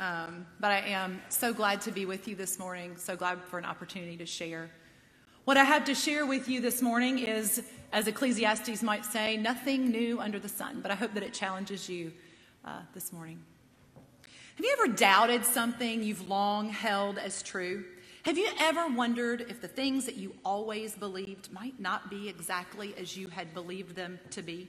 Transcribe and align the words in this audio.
Um, 0.00 0.46
but 0.60 0.70
I 0.70 0.78
am 0.90 1.20
so 1.28 1.52
glad 1.52 1.80
to 1.82 1.90
be 1.90 2.06
with 2.06 2.28
you 2.28 2.36
this 2.36 2.56
morning, 2.56 2.96
so 2.96 3.16
glad 3.16 3.42
for 3.44 3.58
an 3.58 3.64
opportunity 3.64 4.16
to 4.18 4.26
share. 4.26 4.70
What 5.44 5.56
I 5.56 5.64
have 5.64 5.86
to 5.86 5.94
share 5.94 6.24
with 6.24 6.48
you 6.48 6.60
this 6.60 6.80
morning 6.80 7.18
is, 7.18 7.64
as 7.92 8.06
Ecclesiastes 8.06 8.80
might 8.84 9.04
say, 9.04 9.36
nothing 9.36 9.90
new 9.90 10.20
under 10.20 10.38
the 10.38 10.48
sun, 10.48 10.80
but 10.82 10.92
I 10.92 10.94
hope 10.94 11.14
that 11.14 11.24
it 11.24 11.34
challenges 11.34 11.88
you 11.88 12.12
uh, 12.64 12.80
this 12.94 13.12
morning. 13.12 13.40
Have 14.56 14.64
you 14.64 14.76
ever 14.80 14.92
doubted 14.92 15.44
something 15.44 16.02
you've 16.04 16.28
long 16.28 16.68
held 16.68 17.18
as 17.18 17.42
true? 17.42 17.84
Have 18.22 18.38
you 18.38 18.48
ever 18.60 18.86
wondered 18.86 19.46
if 19.48 19.60
the 19.60 19.68
things 19.68 20.04
that 20.06 20.16
you 20.16 20.32
always 20.44 20.94
believed 20.94 21.50
might 21.52 21.80
not 21.80 22.08
be 22.08 22.28
exactly 22.28 22.94
as 22.96 23.16
you 23.16 23.28
had 23.28 23.52
believed 23.52 23.96
them 23.96 24.20
to 24.30 24.42
be? 24.42 24.68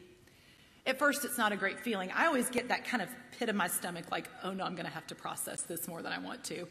At 0.89 0.97
first, 0.97 1.23
it's 1.23 1.37
not 1.37 1.51
a 1.51 1.55
great 1.55 1.79
feeling. 1.79 2.11
I 2.15 2.25
always 2.25 2.49
get 2.49 2.69
that 2.69 2.83
kind 2.83 3.03
of 3.03 3.09
pit 3.37 3.47
of 3.47 3.55
my 3.55 3.67
stomach, 3.67 4.05
like, 4.11 4.27
oh 4.43 4.53
no, 4.53 4.63
I'm 4.63 4.73
going 4.73 4.87
to 4.87 4.91
have 4.91 5.05
to 5.07 5.15
process 5.15 5.61
this 5.61 5.87
more 5.87 6.01
than 6.01 6.11
I 6.11 6.17
want 6.17 6.43
to. 6.45 6.67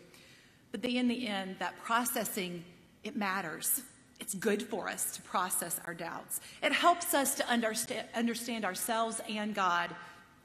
But 0.72 0.82
the, 0.82 0.98
in 0.98 1.06
the 1.06 1.28
end, 1.28 1.54
that 1.60 1.78
processing, 1.78 2.64
it 3.04 3.14
matters. 3.14 3.80
It's 4.18 4.34
good 4.34 4.60
for 4.60 4.88
us 4.88 5.14
to 5.14 5.22
process 5.22 5.80
our 5.86 5.94
doubts. 5.94 6.40
It 6.64 6.72
helps 6.72 7.14
us 7.14 7.36
to 7.36 7.48
understand 7.48 8.64
ourselves 8.64 9.20
and 9.28 9.54
God 9.54 9.94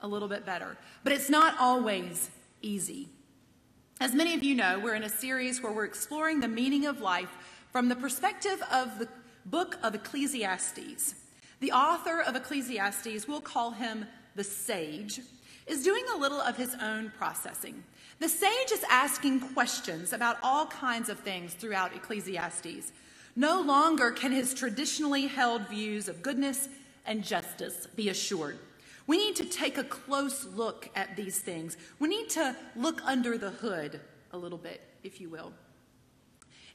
a 0.04 0.08
little 0.08 0.28
bit 0.28 0.46
better. 0.46 0.78
But 1.04 1.14
it's 1.14 1.32
not 1.32 1.56
always 1.60 2.30
easy. 2.62 3.10
As 4.00 4.14
many 4.14 4.36
of 4.36 4.44
you 4.44 4.54
know, 4.54 4.80
we're 4.84 4.94
in 4.94 5.04
a 5.04 5.10
series 5.10 5.64
where 5.64 5.72
we're 5.72 5.86
exploring 5.86 6.42
the 6.42 6.48
meaning 6.48 6.86
of 6.86 7.02
life 7.02 7.32
from 7.72 7.90
the 7.90 7.96
perspective 7.96 8.62
of 8.72 9.00
the 9.00 9.08
book 9.48 9.80
of 9.82 9.96
Ecclesiastes. 9.96 11.16
The 11.64 11.72
author 11.72 12.20
of 12.20 12.36
Ecclesiastes, 12.36 13.26
we'll 13.26 13.40
call 13.40 13.72
him 13.72 14.06
the 14.36 14.44
sage, 14.44 15.22
is 15.66 15.82
doing 15.82 16.04
a 16.14 16.18
little 16.18 16.42
of 16.42 16.58
his 16.58 16.76
own 16.82 17.10
processing. 17.18 17.86
The 18.20 18.28
sage 18.28 18.74
is 18.74 18.84
asking 18.90 19.40
questions 19.54 20.12
about 20.12 20.40
all 20.44 20.66
kinds 20.66 21.08
of 21.08 21.20
things 21.20 21.54
throughout 21.54 21.96
Ecclesiastes. 21.96 22.92
No 23.38 23.62
longer 23.62 24.12
can 24.12 24.34
his 24.34 24.54
traditionally 24.54 25.28
held 25.28 25.70
views 25.70 26.10
of 26.10 26.22
goodness 26.22 26.68
and 27.06 27.24
justice 27.24 27.88
be 27.96 28.10
assured. 28.10 28.60
We 29.08 29.16
need 29.16 29.38
to 29.38 29.46
take 29.46 29.78
a 29.78 29.86
close 29.86 30.44
look 30.44 30.90
at 30.98 31.16
these 31.16 31.40
things. 31.40 31.78
We 31.98 32.10
need 32.10 32.30
to 32.32 32.58
look 32.76 33.02
under 33.06 33.38
the 33.38 33.52
hood 33.52 34.02
a 34.34 34.38
little 34.38 34.58
bit, 34.58 34.82
if 35.02 35.22
you 35.22 35.30
will. 35.30 35.54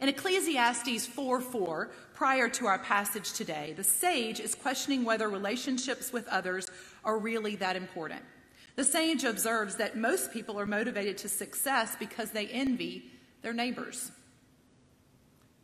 In 0.01 0.09
Ecclesiastes 0.09 1.07
4 1.07 1.41
4, 1.41 1.91
prior 2.15 2.49
to 2.51 2.67
our 2.67 2.79
passage 2.79 3.33
today, 3.33 3.75
the 3.77 3.83
sage 3.83 4.39
is 4.39 4.55
questioning 4.55 5.05
whether 5.05 5.29
relationships 5.29 6.13
with 6.13 6.29
others 6.29 6.69
are 7.05 7.19
really 7.19 7.57
that 7.57 7.75
important. 7.75 8.23
The 8.77 8.85
sage 8.85 9.25
observes 9.25 9.75
that 9.77 9.97
most 9.97 10.33
people 10.33 10.59
are 10.61 10.67
motivated 10.67 11.19
to 11.19 11.29
success 11.29 11.97
because 11.99 12.31
they 12.31 12.47
envy 12.47 13.11
their 13.43 13.53
neighbors. 13.53 14.13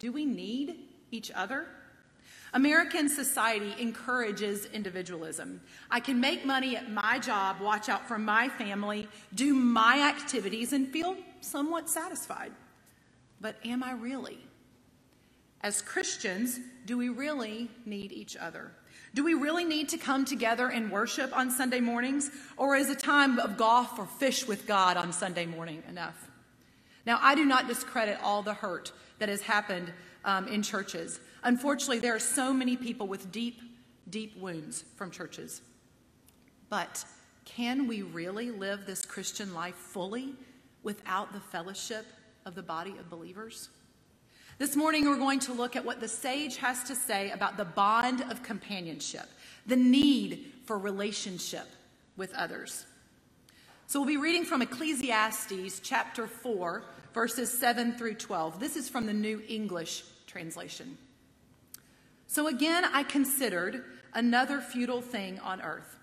Do 0.01 0.11
we 0.11 0.25
need 0.25 0.81
each 1.13 1.31
other? 1.33 1.67
American 2.55 3.09
society 3.09 3.73
encourages 3.79 4.67
individualism. 4.67 5.61
I 5.93 6.01
can 6.01 6.21
make 6.21 6.45
money 6.45 6.77
at 6.77 6.91
my 6.91 7.21
job, 7.21 7.61
watch 7.61 7.89
out 7.89 8.09
for 8.09 8.19
my 8.19 8.49
family, 8.49 9.09
do 9.33 9.55
my 9.55 10.09
activities, 10.09 10.73
and 10.73 10.89
feel 10.89 11.17
somewhat 11.41 11.89
satisfied. 11.89 12.53
But 13.45 13.57
am 13.63 13.83
I 13.83 13.93
really? 13.93 14.39
As 15.61 15.83
Christians, 15.83 16.59
do 16.87 16.97
we 16.97 17.11
really 17.11 17.69
need 17.85 18.11
each 18.11 18.39
other? 18.39 18.73
Do 19.13 19.23
we 19.23 19.35
really 19.35 19.65
need 19.65 19.91
to 19.91 19.99
come 19.99 20.25
together 20.25 20.69
and 20.69 20.91
worship 20.91 21.37
on 21.37 21.51
Sunday 21.51 21.81
mornings? 21.81 22.31
Or 22.57 22.75
is 22.75 22.89
a 22.89 22.95
time 22.95 23.39
of 23.39 23.59
golf 23.59 23.99
or 23.99 24.07
fish 24.07 24.49
with 24.49 24.67
God 24.67 24.97
on 24.97 25.13
Sunday 25.13 25.45
morning 25.45 25.83
enough? 25.91 26.31
Now, 27.05 27.19
I 27.21 27.35
do 27.35 27.45
not 27.45 27.69
discredit 27.69 28.19
all 28.23 28.41
the 28.41 28.55
hurt 28.55 28.93
that 29.19 29.29
has 29.29 29.43
happened 29.43 29.93
um, 30.25 30.49
in 30.49 30.63
churches. 30.63 31.21
Unfortunately, 31.43 31.99
there 31.99 32.15
are 32.15 32.21
so 32.21 32.51
many 32.51 32.79
people 32.79 33.07
with 33.07 33.31
deep, 33.31 33.61
deep 34.09 34.39
wounds 34.39 34.87
from 34.97 35.11
churches. 35.11 35.61
But 36.71 37.05
can 37.45 37.89
we 37.89 38.01
really 38.01 38.51
live 38.51 38.87
this 38.87 39.05
Christian 39.05 39.53
life 39.53 39.75
fully 39.75 40.33
without 40.83 41.35
the 41.35 41.41
fellowship 41.41 42.07
of 42.45 42.55
the 42.55 42.63
body 42.63 42.95
of 42.99 43.09
believers. 43.11 43.69
This 44.59 44.77
morning, 44.77 45.07
we're 45.07 45.17
going 45.17 45.41
to 45.41 45.53
look 45.53 45.75
at 45.75 45.85
what 45.85 46.01
the 46.01 46.09
sage 46.09 46.59
has 46.59 46.85
to 46.85 46.95
say 46.95 47.31
about 47.31 47.57
the 47.57 47.65
bond 47.65 48.23
of 48.31 48.43
companionship, 48.43 49.27
the 49.67 49.77
need 49.77 50.53
for 50.65 50.79
relationship 50.79 51.67
with 52.17 52.33
others. 52.35 52.87
So, 53.87 54.01
we'll 54.01 54.09
be 54.09 54.17
reading 54.17 54.45
from 54.45 54.63
Ecclesiastes 54.63 55.81
chapter 55.81 56.27
4, 56.27 56.85
verses 57.13 57.51
7 57.51 57.95
through 57.97 58.15
12. 58.15 58.61
This 58.61 58.77
is 58.77 58.89
from 58.89 59.07
the 59.07 59.13
New 59.13 59.43
English 59.49 60.05
translation. 60.27 60.99
So, 62.29 62.47
again, 62.47 62.85
I 62.85 63.03
considered 63.03 63.85
another 64.13 64.61
futile 64.61 65.03
thing 65.03 65.41
on 65.41 65.61
earth 65.63 65.97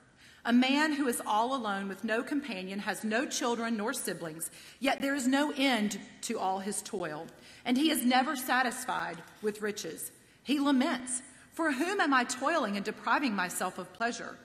a 0.45 0.53
man 0.53 0.93
who 0.93 1.07
is 1.07 1.21
all 1.25 1.55
alone 1.55 1.87
with 1.87 2.03
no 2.03 2.23
companion, 2.23 2.79
has 2.79 3.03
no 3.03 3.25
children 3.25 3.77
nor 3.77 3.93
siblings, 3.93 4.49
yet 4.79 5.01
there 5.01 5.15
is 5.15 5.27
no 5.27 5.53
end 5.55 5.99
to 6.21 6.39
all 6.39 6.59
his 6.59 6.81
toil, 6.81 7.27
and 7.65 7.77
he 7.77 7.91
is 7.91 8.03
never 8.03 8.35
satisfied 8.35 9.21
with 9.41 9.61
riches. 9.61 10.11
He 10.43 10.59
laments, 10.59 11.21
For 11.53 11.71
whom 11.71 11.99
am 11.99 12.13
I 12.13 12.23
toiling 12.23 12.75
and 12.75 12.85
depriving 12.85 13.35
myself 13.35 13.77
of 13.77 13.93
pleasure? 13.93 14.37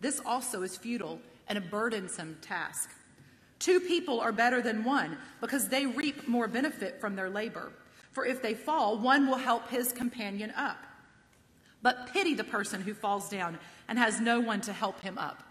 This 0.00 0.20
also 0.24 0.62
is 0.62 0.76
futile 0.76 1.20
and 1.48 1.58
a 1.58 1.60
burdensome 1.60 2.38
task. 2.40 2.90
Two 3.58 3.80
people 3.80 4.20
are 4.20 4.32
better 4.32 4.62
than 4.62 4.84
one 4.84 5.18
because 5.40 5.68
they 5.68 5.86
reap 5.86 6.26
more 6.26 6.48
benefit 6.48 7.00
from 7.00 7.16
their 7.16 7.30
labor. 7.30 7.72
For 8.12 8.24
if 8.24 8.40
they 8.42 8.54
fall, 8.54 8.98
one 8.98 9.26
will 9.26 9.36
help 9.36 9.68
his 9.68 9.92
companion 9.92 10.52
up. 10.56 10.78
But 11.84 12.10
pity 12.14 12.32
the 12.32 12.44
person 12.44 12.80
who 12.80 12.94
falls 12.94 13.28
down 13.28 13.58
and 13.88 13.98
has 13.98 14.18
no 14.18 14.40
one 14.40 14.62
to 14.62 14.72
help 14.72 15.02
him 15.02 15.18
up. 15.18 15.42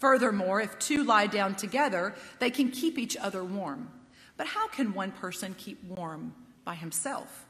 Furthermore, 0.00 0.60
if 0.60 0.76
two 0.80 1.04
lie 1.04 1.28
down 1.28 1.54
together, 1.54 2.16
they 2.40 2.50
can 2.50 2.72
keep 2.72 2.98
each 2.98 3.16
other 3.16 3.44
warm. 3.44 3.88
But 4.36 4.48
how 4.48 4.66
can 4.66 4.92
one 4.92 5.12
person 5.12 5.54
keep 5.56 5.82
warm 5.84 6.34
by 6.64 6.74
himself? 6.74 7.46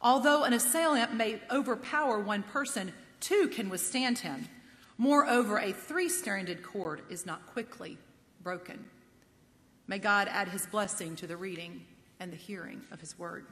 Although 0.00 0.44
an 0.44 0.52
assailant 0.52 1.14
may 1.14 1.40
overpower 1.50 2.20
one 2.20 2.44
person, 2.44 2.92
two 3.18 3.48
can 3.48 3.68
withstand 3.68 4.20
him. 4.20 4.48
Moreover, 4.96 5.58
a 5.58 5.72
three 5.72 6.08
stranded 6.08 6.62
cord 6.62 7.02
is 7.10 7.26
not 7.26 7.46
quickly 7.46 7.98
broken. 8.44 8.84
May 9.88 9.98
God 9.98 10.28
add 10.30 10.48
his 10.48 10.66
blessing 10.66 11.16
to 11.16 11.26
the 11.26 11.36
reading 11.36 11.84
and 12.20 12.32
the 12.32 12.36
hearing 12.36 12.82
of 12.92 13.00
his 13.00 13.18
word. 13.18 13.46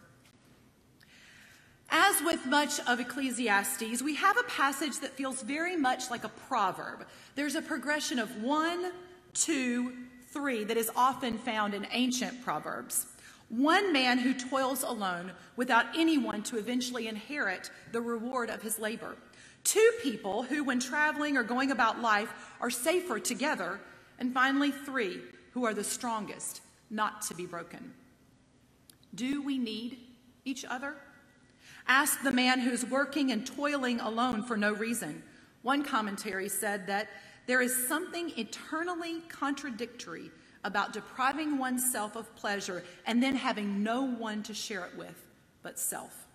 As 1.90 2.20
with 2.22 2.46
much 2.46 2.80
of 2.80 3.00
Ecclesiastes, 3.00 4.02
we 4.02 4.14
have 4.16 4.36
a 4.36 4.42
passage 4.44 5.00
that 5.00 5.12
feels 5.12 5.42
very 5.42 5.76
much 5.76 6.10
like 6.10 6.24
a 6.24 6.28
proverb. 6.28 7.06
There's 7.34 7.54
a 7.54 7.62
progression 7.62 8.18
of 8.18 8.42
one, 8.42 8.92
two, 9.32 9.92
three 10.28 10.64
that 10.64 10.76
is 10.76 10.90
often 10.96 11.38
found 11.38 11.74
in 11.74 11.86
ancient 11.92 12.42
proverbs. 12.42 13.06
One 13.48 13.92
man 13.92 14.18
who 14.18 14.34
toils 14.34 14.82
alone 14.82 15.32
without 15.56 15.86
anyone 15.96 16.42
to 16.44 16.58
eventually 16.58 17.06
inherit 17.06 17.70
the 17.92 18.00
reward 18.00 18.50
of 18.50 18.62
his 18.62 18.78
labor. 18.78 19.16
Two 19.62 19.92
people 20.02 20.42
who, 20.42 20.64
when 20.64 20.80
traveling 20.80 21.36
or 21.36 21.42
going 21.42 21.70
about 21.70 22.00
life, 22.00 22.32
are 22.60 22.70
safer 22.70 23.20
together. 23.20 23.80
And 24.18 24.32
finally, 24.32 24.70
three 24.70 25.20
who 25.52 25.64
are 25.64 25.74
the 25.74 25.84
strongest, 25.84 26.60
not 26.90 27.22
to 27.22 27.34
be 27.34 27.46
broken. 27.46 27.92
Do 29.14 29.42
we 29.42 29.58
need 29.58 29.98
each 30.44 30.64
other? 30.64 30.96
Ask 31.86 32.22
the 32.22 32.30
man 32.30 32.60
who's 32.60 32.84
working 32.84 33.30
and 33.30 33.46
toiling 33.46 34.00
alone 34.00 34.42
for 34.42 34.56
no 34.56 34.72
reason. 34.72 35.22
One 35.62 35.82
commentary 35.82 36.48
said 36.48 36.86
that 36.86 37.08
there 37.46 37.60
is 37.60 37.88
something 37.88 38.32
eternally 38.38 39.20
contradictory 39.28 40.30
about 40.64 40.94
depriving 40.94 41.58
oneself 41.58 42.16
of 42.16 42.34
pleasure 42.36 42.82
and 43.06 43.22
then 43.22 43.34
having 43.34 43.82
no 43.82 44.02
one 44.02 44.42
to 44.44 44.54
share 44.54 44.86
it 44.86 44.96
with 44.96 45.24
but 45.62 45.78
self. 45.78 46.26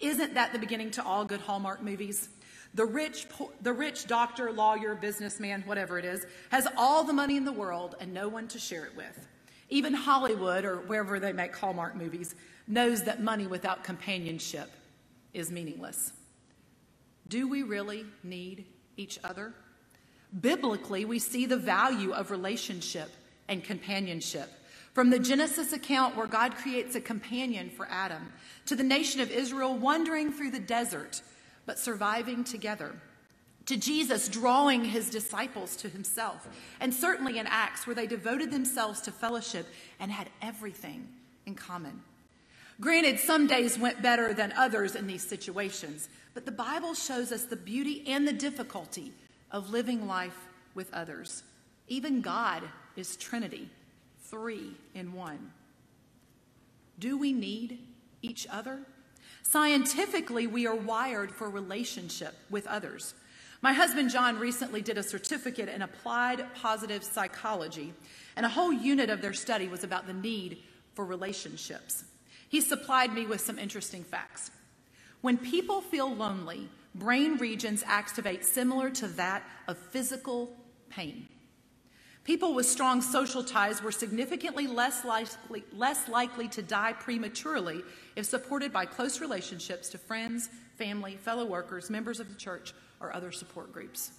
Isn't 0.00 0.34
that 0.34 0.52
the 0.52 0.58
beginning 0.58 0.90
to 0.92 1.04
all 1.04 1.26
good 1.26 1.40
Hallmark 1.40 1.82
movies? 1.82 2.30
The 2.72 2.86
rich, 2.86 3.26
the 3.60 3.72
rich 3.72 4.06
doctor, 4.06 4.50
lawyer, 4.50 4.94
businessman, 4.94 5.62
whatever 5.66 5.98
it 5.98 6.04
is, 6.04 6.24
has 6.50 6.66
all 6.76 7.04
the 7.04 7.12
money 7.12 7.36
in 7.36 7.44
the 7.44 7.52
world 7.52 7.96
and 8.00 8.14
no 8.14 8.28
one 8.28 8.48
to 8.48 8.58
share 8.58 8.86
it 8.86 8.96
with. 8.96 9.26
Even 9.68 9.92
Hollywood, 9.92 10.64
or 10.64 10.76
wherever 10.78 11.20
they 11.20 11.32
make 11.32 11.54
Hallmark 11.54 11.96
movies, 11.96 12.34
knows 12.70 13.04
that 13.04 13.22
money 13.22 13.46
without 13.46 13.84
companionship 13.84 14.70
is 15.34 15.50
meaningless. 15.50 16.12
Do 17.28 17.48
we 17.48 17.62
really 17.62 18.06
need 18.22 18.64
each 18.96 19.18
other? 19.22 19.52
Biblically, 20.40 21.04
we 21.04 21.18
see 21.18 21.46
the 21.46 21.56
value 21.56 22.12
of 22.12 22.30
relationship 22.30 23.10
and 23.48 23.64
companionship. 23.64 24.48
From 24.94 25.10
the 25.10 25.18
Genesis 25.18 25.72
account, 25.72 26.16
where 26.16 26.26
God 26.26 26.54
creates 26.56 26.94
a 26.96 27.00
companion 27.00 27.70
for 27.70 27.86
Adam, 27.90 28.32
to 28.66 28.76
the 28.76 28.82
nation 28.82 29.20
of 29.20 29.30
Israel 29.30 29.76
wandering 29.76 30.32
through 30.32 30.50
the 30.50 30.60
desert, 30.60 31.22
but 31.66 31.78
surviving 31.78 32.42
together, 32.42 32.94
to 33.66 33.76
Jesus 33.76 34.28
drawing 34.28 34.84
his 34.84 35.10
disciples 35.10 35.76
to 35.76 35.88
himself, 35.88 36.48
and 36.80 36.92
certainly 36.92 37.38
in 37.38 37.46
Acts, 37.46 37.86
where 37.86 37.94
they 37.94 38.06
devoted 38.06 38.50
themselves 38.50 39.00
to 39.02 39.12
fellowship 39.12 39.66
and 40.00 40.10
had 40.10 40.28
everything 40.42 41.08
in 41.46 41.54
common. 41.54 42.02
Granted, 42.80 43.20
some 43.20 43.46
days 43.46 43.78
went 43.78 44.00
better 44.00 44.32
than 44.32 44.52
others 44.52 44.96
in 44.96 45.06
these 45.06 45.22
situations, 45.22 46.08
but 46.32 46.46
the 46.46 46.52
Bible 46.52 46.94
shows 46.94 47.30
us 47.30 47.44
the 47.44 47.56
beauty 47.56 48.02
and 48.06 48.26
the 48.26 48.32
difficulty 48.32 49.12
of 49.50 49.70
living 49.70 50.06
life 50.06 50.48
with 50.74 50.92
others. 50.94 51.42
Even 51.88 52.22
God 52.22 52.62
is 52.96 53.16
Trinity, 53.16 53.68
three 54.22 54.72
in 54.94 55.12
one. 55.12 55.52
Do 56.98 57.18
we 57.18 57.34
need 57.34 57.80
each 58.22 58.46
other? 58.50 58.78
Scientifically, 59.42 60.46
we 60.46 60.66
are 60.66 60.74
wired 60.74 61.32
for 61.32 61.50
relationship 61.50 62.34
with 62.48 62.66
others. 62.66 63.14
My 63.60 63.74
husband 63.74 64.10
John 64.10 64.38
recently 64.38 64.80
did 64.80 64.96
a 64.96 65.02
certificate 65.02 65.68
in 65.68 65.82
applied 65.82 66.46
positive 66.54 67.04
psychology, 67.04 67.92
and 68.36 68.46
a 68.46 68.50
whole 68.50 68.72
unit 68.72 69.10
of 69.10 69.20
their 69.20 69.34
study 69.34 69.68
was 69.68 69.84
about 69.84 70.06
the 70.06 70.14
need 70.14 70.58
for 70.94 71.04
relationships. 71.04 72.04
He 72.50 72.60
supplied 72.60 73.14
me 73.14 73.26
with 73.26 73.40
some 73.40 73.60
interesting 73.60 74.02
facts. 74.02 74.50
When 75.20 75.38
people 75.38 75.80
feel 75.80 76.12
lonely, 76.12 76.68
brain 76.96 77.36
regions 77.36 77.84
activate 77.86 78.44
similar 78.44 78.90
to 78.90 79.06
that 79.06 79.44
of 79.68 79.78
physical 79.78 80.50
pain. 80.88 81.28
People 82.24 82.52
with 82.52 82.66
strong 82.66 83.02
social 83.02 83.44
ties 83.44 83.80
were 83.80 83.92
significantly 83.92 84.66
less 84.66 85.04
likely, 85.04 85.62
less 85.72 86.08
likely 86.08 86.48
to 86.48 86.60
die 86.60 86.92
prematurely 86.92 87.82
if 88.16 88.26
supported 88.26 88.72
by 88.72 88.84
close 88.84 89.20
relationships 89.20 89.88
to 89.90 89.98
friends, 89.98 90.48
family, 90.76 91.16
fellow 91.16 91.46
workers, 91.46 91.88
members 91.88 92.18
of 92.18 92.28
the 92.28 92.34
church, 92.34 92.74
or 93.00 93.14
other 93.14 93.30
support 93.30 93.72
groups. 93.72 94.10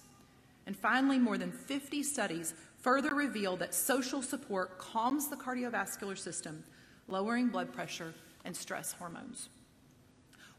And 0.66 0.74
finally, 0.74 1.18
more 1.18 1.36
than 1.36 1.52
50 1.52 2.02
studies 2.02 2.54
further 2.78 3.14
reveal 3.14 3.58
that 3.58 3.74
social 3.74 4.22
support 4.22 4.78
calms 4.78 5.28
the 5.28 5.36
cardiovascular 5.36 6.16
system, 6.16 6.64
lowering 7.08 7.48
blood 7.48 7.72
pressure 7.72 8.14
and 8.44 8.56
stress 8.56 8.92
hormones. 8.92 9.48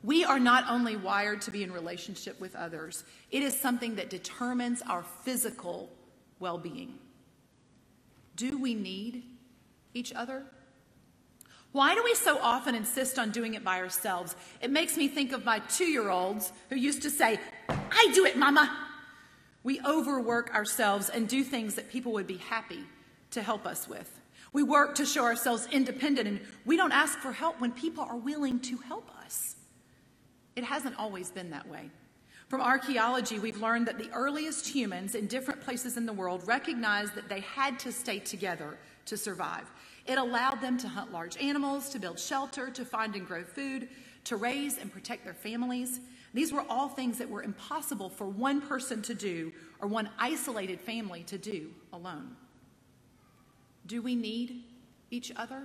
We 0.04 0.26
are 0.26 0.40
not 0.40 0.70
only 0.70 0.98
wired 0.98 1.42
to 1.44 1.52
be 1.52 1.64
in 1.64 1.72
relationship 1.72 2.40
with 2.40 2.56
others, 2.56 3.04
it 3.32 3.42
is 3.42 3.58
something 3.58 3.96
that 3.96 4.10
determines 4.10 4.82
our 4.82 5.04
physical 5.24 5.90
well 6.40 6.58
being. 6.58 6.96
Do 8.36 8.58
we 8.58 8.74
need 8.74 9.24
each 9.94 10.14
other? 10.14 10.44
Why 11.72 11.96
do 11.96 12.04
we 12.04 12.14
so 12.16 12.38
often 12.40 12.76
insist 12.76 13.18
on 13.18 13.32
doing 13.32 13.56
it 13.56 13.64
by 13.64 13.80
ourselves? 13.80 14.36
It 14.62 14.70
makes 14.70 14.96
me 14.98 15.08
think 15.08 15.32
of 15.32 15.46
my 15.46 15.60
two 15.60 15.86
year 15.86 16.10
olds 16.10 16.52
who 16.70 16.76
used 16.76 17.02
to 17.04 17.10
say, 17.10 17.40
I 17.70 18.12
do 18.14 18.26
it, 18.26 18.38
Mama. 18.38 18.78
We 19.64 19.80
overwork 19.82 20.54
ourselves 20.54 21.10
and 21.10 21.28
do 21.28 21.44
things 21.44 21.76
that 21.76 21.90
people 21.90 22.12
would 22.14 22.28
be 22.28 22.38
happy 22.38 22.84
to 23.32 23.42
help 23.42 23.66
us 23.66 23.88
with. 23.88 24.20
We 24.54 24.62
work 24.64 24.96
to 24.96 25.06
show 25.06 25.24
ourselves 25.24 25.68
independent 25.72 26.28
and 26.28 26.40
we 26.64 26.78
don't 26.78 26.92
ask 26.92 27.18
for 27.20 27.32
help 27.32 27.60
when 27.60 27.72
people 27.72 28.04
are 28.04 28.16
willing 28.16 28.60
to 28.62 28.78
help 28.78 29.10
us. 29.26 29.56
It 30.56 30.64
hasn't 30.64 30.98
always 31.00 31.32
been 31.32 31.50
that 31.50 31.68
way. 31.68 31.90
From 32.50 32.62
archaeology, 32.62 33.40
we've 33.40 33.60
learned 33.60 33.88
that 33.88 33.98
the 33.98 34.12
earliest 34.12 34.68
humans 34.68 35.16
in 35.16 35.26
different 35.26 35.62
places 35.62 35.98
in 35.98 36.06
the 36.06 36.14
world 36.14 36.48
recognized 36.48 37.16
that 37.16 37.28
they 37.28 37.40
had 37.40 37.80
to 37.80 37.92
stay 37.92 38.20
together 38.20 38.78
to 39.08 39.18
survive. 39.18 39.72
It 40.06 40.20
allowed 40.20 40.62
them 40.62 40.78
to 40.78 40.88
hunt 40.88 41.12
large 41.12 41.36
animals, 41.38 41.90
to 41.90 42.00
build 42.00 42.20
shelter, 42.20 42.70
to 42.70 42.86
find 42.86 43.16
and 43.16 43.26
grow 43.26 43.44
food, 43.44 43.90
to 44.26 44.36
raise 44.36 44.78
and 44.78 44.92
protect 44.92 45.24
their 45.24 45.34
families. 45.34 46.00
These 46.36 46.54
were 46.54 46.66
all 46.70 46.90
things 46.90 47.18
that 47.18 47.30
were 47.30 47.42
impossible 47.42 48.10
for 48.10 48.28
one 48.28 48.62
person 48.62 49.02
to 49.04 49.16
do 49.16 49.52
or 49.82 49.88
one 49.88 50.10
isolated 50.20 50.80
family 50.80 51.24
to 51.24 51.40
do 51.40 51.72
alone. 51.92 52.36
Do 53.86 54.02
we 54.02 54.16
need 54.16 54.64
each 55.12 55.32
other? 55.36 55.64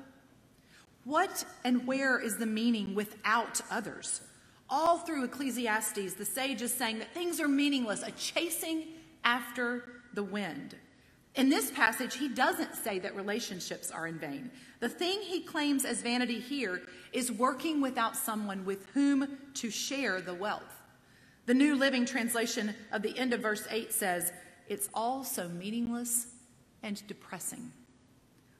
What 1.05 1.45
and 1.65 1.87
where 1.87 2.19
is 2.19 2.37
the 2.37 2.47
meaning 2.47 2.95
without 2.95 3.61
others? 3.71 4.21
All 4.69 4.99
through 4.99 5.25
Ecclesiastes, 5.25 6.15
the 6.15 6.25
sage 6.25 6.61
is 6.61 6.73
saying 6.73 6.99
that 6.99 7.15
things 7.15 7.41
are 7.41 7.49
meaningless, 7.49 8.03
a 8.03 8.11
chasing 8.11 8.85
after 9.25 9.85
the 10.13 10.23
wind. 10.23 10.75
In 11.35 11.49
this 11.49 11.71
passage, 11.71 12.17
he 12.17 12.29
doesn't 12.29 12.75
say 12.75 12.99
that 12.99 13.15
relationships 13.15 13.91
are 13.91 14.07
in 14.07 14.19
vain. 14.19 14.51
The 14.81 14.89
thing 14.89 15.21
he 15.23 15.41
claims 15.41 15.85
as 15.85 16.03
vanity 16.03 16.41
here 16.41 16.83
is 17.13 17.31
working 17.31 17.81
without 17.81 18.17
someone 18.17 18.65
with 18.65 18.87
whom 18.93 19.39
to 19.55 19.71
share 19.71 20.21
the 20.21 20.35
wealth. 20.35 20.83
The 21.47 21.55
New 21.55 21.77
Living 21.77 22.05
Translation 22.05 22.75
of 22.93 23.03
the 23.03 23.17
end 23.17 23.33
of 23.33 23.41
verse 23.41 23.67
8 23.71 23.93
says, 23.93 24.33
It's 24.69 24.91
all 24.93 25.25
so 25.25 25.49
meaningless 25.49 26.27
and 26.83 27.07
depressing. 27.07 27.73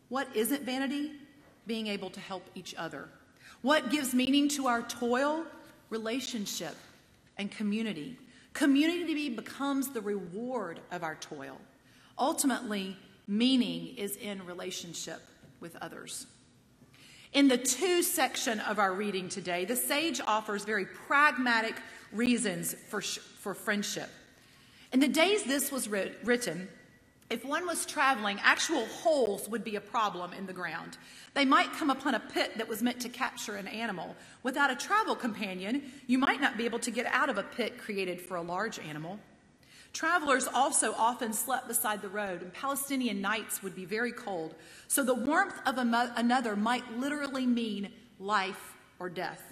What 0.09 0.29
isn't 0.35 0.63
vanity? 0.63 1.13
Being 1.67 1.87
able 1.87 2.11
to 2.11 2.21
help 2.21 2.49
each 2.55 2.75
other. 2.77 3.09
What 3.63 3.91
gives 3.91 4.15
meaning 4.15 4.49
to 4.51 4.67
our 4.67 4.83
toil? 4.83 5.45
Relationship 5.91 6.75
and 7.37 7.51
community. 7.51 8.19
Community 8.53 9.29
becomes 9.29 9.89
the 9.89 10.01
reward 10.01 10.81
of 10.91 11.03
our 11.03 11.15
toil. 11.17 11.59
Ultimately, 12.19 12.97
meaning 13.27 13.95
is 13.97 14.17
in 14.17 14.45
relationship 14.47 15.21
with 15.61 15.77
others. 15.77 16.27
In 17.33 17.49
the 17.49 17.59
two 17.59 18.03
section 18.03 18.59
of 18.61 18.79
our 18.79 18.95
reading 18.95 19.29
today, 19.29 19.65
the 19.65 19.77
sage 19.77 20.21
offers 20.27 20.65
very 20.65 20.87
pragmatic 20.87 21.75
reasons 22.13 22.75
for, 22.89 23.03
for 23.03 23.55
friendship. 23.55 24.09
In 24.93 25.01
the 25.01 25.09
days 25.09 25.45
this 25.45 25.71
was 25.71 25.89
writ- 25.89 26.19
written, 26.25 26.69
if 27.31 27.45
one 27.45 27.67
was 27.67 27.85
traveling, 27.85 28.39
actual 28.43 28.87
holes 28.87 29.49
would 29.49 29.63
be 29.63 29.77
a 29.77 29.81
problem 29.81 30.33
in 30.33 30.47
the 30.47 30.53
ground. 30.53 30.97
They 31.35 31.45
might 31.45 31.73
come 31.73 31.91
upon 31.91 32.15
a 32.15 32.21
pit 32.21 32.57
that 32.57 32.69
was 32.69 32.83
meant 32.83 33.01
to 33.01 33.09
capture 33.09 33.57
an 33.57 33.69
animal. 33.69 34.17
Without 34.43 34.71
a 34.71 34.77
travel 34.77 35.15
companion, 35.15 35.83
you 36.07 36.19
might 36.19 36.41
not 36.41 36.57
be 36.57 36.65
able 36.65 36.79
to 36.81 36.91
get 36.91 37.07
out 37.07 37.29
of 37.29 37.37
a 37.37 37.43
pit 37.43 37.79
created 37.79 38.21
for 38.21 38.37
a 38.37 38.43
large 38.43 38.79
animal. 38.79 39.21
Travelers 39.93 40.47
also 40.47 40.93
often 40.95 41.33
slept 41.33 41.69
beside 41.69 42.03
the 42.03 42.09
road, 42.09 42.43
and 42.43 42.53
Palestinian 42.53 43.21
nights 43.21 43.63
would 43.63 43.75
be 43.75 43.85
very 43.85 44.13
cold. 44.13 44.55
So 44.87 45.03
the 45.03 45.15
warmth 45.15 45.61
of 45.67 45.79
another 45.79 46.57
might 46.57 46.99
literally 46.99 47.47
mean 47.47 47.91
life 48.19 48.75
or 48.99 49.09
death. 49.09 49.43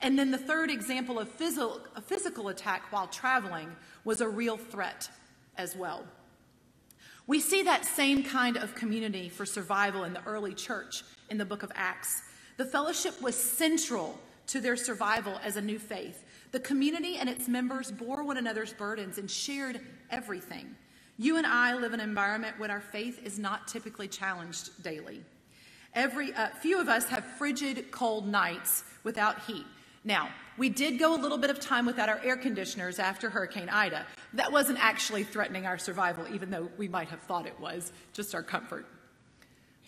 And 0.00 0.18
then 0.18 0.30
the 0.30 0.38
third 0.38 0.70
example 0.70 1.18
of 1.18 1.28
physical, 1.28 2.48
attack 2.48 2.92
while 2.92 3.08
traveling 3.08 3.74
was 4.04 4.20
a 4.20 4.28
real 4.28 4.56
threat 4.56 5.10
as 5.56 5.74
well. 5.74 6.04
We 7.28 7.40
see 7.40 7.62
that 7.64 7.84
same 7.84 8.22
kind 8.22 8.56
of 8.56 8.74
community 8.74 9.28
for 9.28 9.44
survival 9.44 10.04
in 10.04 10.14
the 10.14 10.24
early 10.24 10.54
church 10.54 11.04
in 11.28 11.36
the 11.36 11.44
book 11.44 11.62
of 11.62 11.70
Acts. 11.74 12.22
The 12.56 12.64
fellowship 12.64 13.20
was 13.20 13.36
central 13.36 14.18
to 14.46 14.62
their 14.62 14.76
survival 14.76 15.38
as 15.44 15.56
a 15.56 15.60
new 15.60 15.78
faith. 15.78 16.24
The 16.52 16.60
community 16.60 17.18
and 17.18 17.28
its 17.28 17.46
members 17.46 17.90
bore 17.92 18.24
one 18.24 18.38
another's 18.38 18.72
burdens 18.72 19.18
and 19.18 19.30
shared 19.30 19.82
everything. 20.10 20.74
You 21.18 21.36
and 21.36 21.46
I 21.46 21.74
live 21.74 21.92
in 21.92 22.00
an 22.00 22.08
environment 22.08 22.58
where 22.58 22.70
our 22.70 22.80
faith 22.80 23.20
is 23.22 23.38
not 23.38 23.68
typically 23.68 24.08
challenged 24.08 24.82
daily. 24.82 25.20
Every 25.92 26.32
uh, 26.32 26.48
few 26.62 26.80
of 26.80 26.88
us 26.88 27.08
have 27.10 27.26
frigid, 27.36 27.90
cold 27.90 28.26
nights 28.26 28.84
without 29.04 29.42
heat. 29.42 29.66
Now, 30.04 30.30
we 30.56 30.68
did 30.68 30.98
go 30.98 31.14
a 31.14 31.20
little 31.20 31.38
bit 31.38 31.50
of 31.50 31.60
time 31.60 31.86
without 31.86 32.08
our 32.08 32.20
air 32.24 32.36
conditioners 32.36 32.98
after 32.98 33.30
Hurricane 33.30 33.68
Ida. 33.68 34.06
That 34.34 34.50
wasn't 34.50 34.78
actually 34.82 35.24
threatening 35.24 35.66
our 35.66 35.78
survival, 35.78 36.26
even 36.32 36.50
though 36.50 36.68
we 36.76 36.88
might 36.88 37.08
have 37.08 37.20
thought 37.20 37.46
it 37.46 37.58
was, 37.60 37.92
just 38.12 38.34
our 38.34 38.42
comfort. 38.42 38.86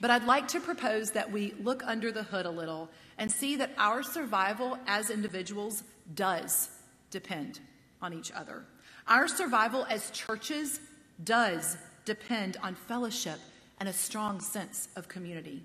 But 0.00 0.10
I'd 0.10 0.24
like 0.24 0.48
to 0.48 0.60
propose 0.60 1.10
that 1.10 1.30
we 1.30 1.54
look 1.60 1.82
under 1.84 2.10
the 2.10 2.22
hood 2.22 2.46
a 2.46 2.50
little 2.50 2.88
and 3.18 3.30
see 3.30 3.56
that 3.56 3.72
our 3.76 4.02
survival 4.02 4.78
as 4.86 5.10
individuals 5.10 5.84
does 6.14 6.70
depend 7.10 7.60
on 8.00 8.14
each 8.14 8.32
other. 8.32 8.64
Our 9.06 9.28
survival 9.28 9.86
as 9.90 10.10
churches 10.10 10.80
does 11.24 11.76
depend 12.04 12.56
on 12.62 12.74
fellowship 12.74 13.38
and 13.78 13.88
a 13.88 13.92
strong 13.92 14.40
sense 14.40 14.88
of 14.96 15.08
community. 15.08 15.62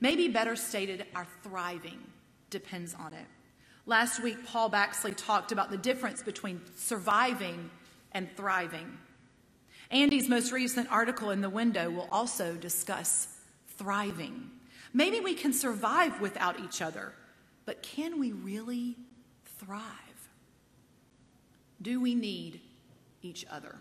Maybe 0.00 0.28
better 0.28 0.56
stated, 0.56 1.06
our 1.14 1.26
thriving 1.42 1.98
depends 2.50 2.94
on 2.94 3.12
it. 3.12 3.26
Last 3.84 4.22
week, 4.22 4.46
Paul 4.46 4.70
Baxley 4.70 5.14
talked 5.16 5.50
about 5.50 5.70
the 5.70 5.76
difference 5.76 6.22
between 6.22 6.60
surviving 6.76 7.70
and 8.12 8.28
thriving. 8.36 8.98
Andy's 9.90 10.28
most 10.28 10.52
recent 10.52 10.90
article 10.90 11.30
in 11.30 11.40
the 11.40 11.50
window 11.50 11.90
will 11.90 12.08
also 12.12 12.54
discuss 12.54 13.28
thriving. 13.76 14.50
Maybe 14.94 15.18
we 15.20 15.34
can 15.34 15.52
survive 15.52 16.20
without 16.20 16.60
each 16.60 16.80
other, 16.80 17.12
but 17.64 17.82
can 17.82 18.20
we 18.20 18.32
really 18.32 18.96
thrive? 19.58 19.82
Do 21.80 22.00
we 22.00 22.14
need 22.14 22.60
each 23.20 23.44
other? 23.50 23.76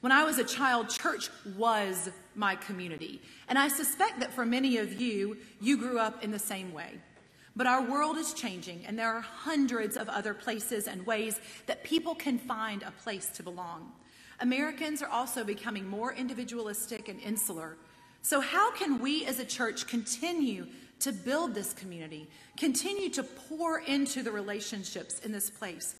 When 0.00 0.12
I 0.12 0.24
was 0.24 0.38
a 0.38 0.44
child, 0.44 0.88
church 0.88 1.28
was 1.56 2.08
my 2.34 2.54
community. 2.54 3.20
And 3.48 3.58
I 3.58 3.68
suspect 3.68 4.20
that 4.20 4.32
for 4.32 4.46
many 4.46 4.78
of 4.78 5.00
you, 5.00 5.36
you 5.60 5.76
grew 5.76 5.98
up 5.98 6.22
in 6.22 6.30
the 6.30 6.38
same 6.38 6.72
way. 6.72 7.00
But 7.56 7.66
our 7.66 7.82
world 7.82 8.16
is 8.16 8.32
changing, 8.32 8.86
and 8.86 8.98
there 8.98 9.12
are 9.12 9.20
hundreds 9.20 9.96
of 9.96 10.08
other 10.08 10.34
places 10.34 10.86
and 10.86 11.04
ways 11.04 11.40
that 11.66 11.84
people 11.84 12.14
can 12.14 12.38
find 12.38 12.82
a 12.82 12.92
place 13.02 13.26
to 13.30 13.42
belong. 13.42 13.92
Americans 14.40 15.02
are 15.02 15.08
also 15.08 15.44
becoming 15.44 15.86
more 15.86 16.12
individualistic 16.12 17.08
and 17.08 17.20
insular. 17.20 17.76
So, 18.22 18.40
how 18.40 18.70
can 18.72 19.00
we 19.00 19.26
as 19.26 19.38
a 19.38 19.44
church 19.44 19.86
continue 19.86 20.66
to 21.00 21.12
build 21.12 21.54
this 21.54 21.72
community, 21.72 22.28
continue 22.56 23.10
to 23.10 23.22
pour 23.22 23.80
into 23.80 24.22
the 24.22 24.30
relationships 24.30 25.20
in 25.20 25.32
this 25.32 25.50
place? 25.50 25.96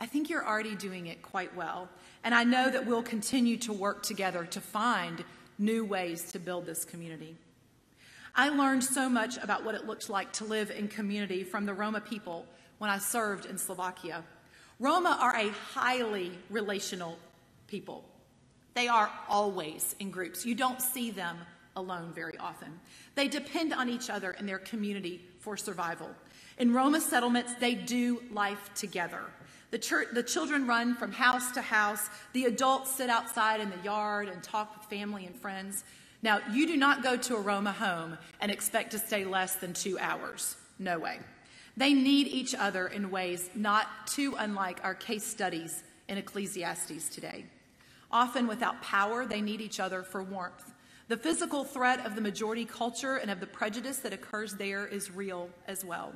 I 0.00 0.06
think 0.06 0.28
you're 0.28 0.46
already 0.46 0.74
doing 0.74 1.06
it 1.06 1.22
quite 1.22 1.54
well. 1.56 1.88
And 2.24 2.34
I 2.34 2.44
know 2.44 2.70
that 2.70 2.86
we'll 2.86 3.02
continue 3.02 3.56
to 3.58 3.72
work 3.72 4.02
together 4.02 4.44
to 4.46 4.60
find 4.60 5.24
new 5.58 5.84
ways 5.84 6.32
to 6.32 6.38
build 6.38 6.66
this 6.66 6.84
community. 6.84 7.36
I 8.36 8.48
learned 8.48 8.82
so 8.82 9.08
much 9.08 9.36
about 9.36 9.64
what 9.64 9.76
it 9.76 9.86
looks 9.86 10.10
like 10.10 10.32
to 10.34 10.44
live 10.44 10.72
in 10.72 10.88
community 10.88 11.44
from 11.44 11.66
the 11.66 11.74
Roma 11.74 12.00
people 12.00 12.46
when 12.78 12.90
I 12.90 12.98
served 12.98 13.46
in 13.46 13.56
Slovakia. 13.56 14.24
Roma 14.80 15.16
are 15.20 15.36
a 15.36 15.50
highly 15.50 16.32
relational 16.50 17.16
people. 17.68 18.04
They 18.74 18.88
are 18.88 19.08
always 19.28 19.94
in 20.00 20.10
groups. 20.10 20.44
You 20.44 20.56
don't 20.56 20.82
see 20.82 21.12
them 21.12 21.38
alone 21.76 22.10
very 22.12 22.36
often. 22.38 22.80
They 23.14 23.28
depend 23.28 23.72
on 23.72 23.88
each 23.88 24.10
other 24.10 24.32
and 24.32 24.48
their 24.48 24.58
community 24.58 25.24
for 25.38 25.56
survival. 25.56 26.10
In 26.58 26.72
Roma 26.72 27.00
settlements, 27.00 27.54
they 27.60 27.76
do 27.76 28.20
life 28.32 28.70
together. 28.74 29.20
The, 29.70 29.78
church, 29.78 30.08
the 30.12 30.24
children 30.24 30.66
run 30.66 30.96
from 30.96 31.12
house 31.12 31.52
to 31.52 31.62
house. 31.62 32.08
The 32.32 32.46
adults 32.46 32.96
sit 32.96 33.10
outside 33.10 33.60
in 33.60 33.70
the 33.70 33.78
yard 33.84 34.28
and 34.28 34.42
talk 34.42 34.76
with 34.76 34.88
family 34.88 35.24
and 35.24 35.36
friends. 35.36 35.84
Now, 36.24 36.40
you 36.50 36.66
do 36.66 36.78
not 36.78 37.02
go 37.02 37.18
to 37.18 37.36
a 37.36 37.40
Roma 37.40 37.70
home 37.70 38.16
and 38.40 38.50
expect 38.50 38.92
to 38.92 38.98
stay 38.98 39.26
less 39.26 39.56
than 39.56 39.74
two 39.74 39.98
hours. 39.98 40.56
No 40.78 40.98
way. 40.98 41.18
They 41.76 41.92
need 41.92 42.28
each 42.28 42.54
other 42.54 42.86
in 42.86 43.10
ways 43.10 43.50
not 43.54 44.06
too 44.06 44.34
unlike 44.38 44.80
our 44.82 44.94
case 44.94 45.22
studies 45.22 45.82
in 46.08 46.16
Ecclesiastes 46.16 47.10
today. 47.10 47.44
Often 48.10 48.46
without 48.46 48.80
power, 48.80 49.26
they 49.26 49.42
need 49.42 49.60
each 49.60 49.78
other 49.78 50.02
for 50.02 50.22
warmth. 50.22 50.72
The 51.08 51.18
physical 51.18 51.62
threat 51.62 52.06
of 52.06 52.14
the 52.14 52.22
majority 52.22 52.64
culture 52.64 53.16
and 53.16 53.30
of 53.30 53.40
the 53.40 53.46
prejudice 53.46 53.98
that 53.98 54.14
occurs 54.14 54.54
there 54.54 54.86
is 54.86 55.10
real 55.10 55.50
as 55.68 55.84
well. 55.84 56.14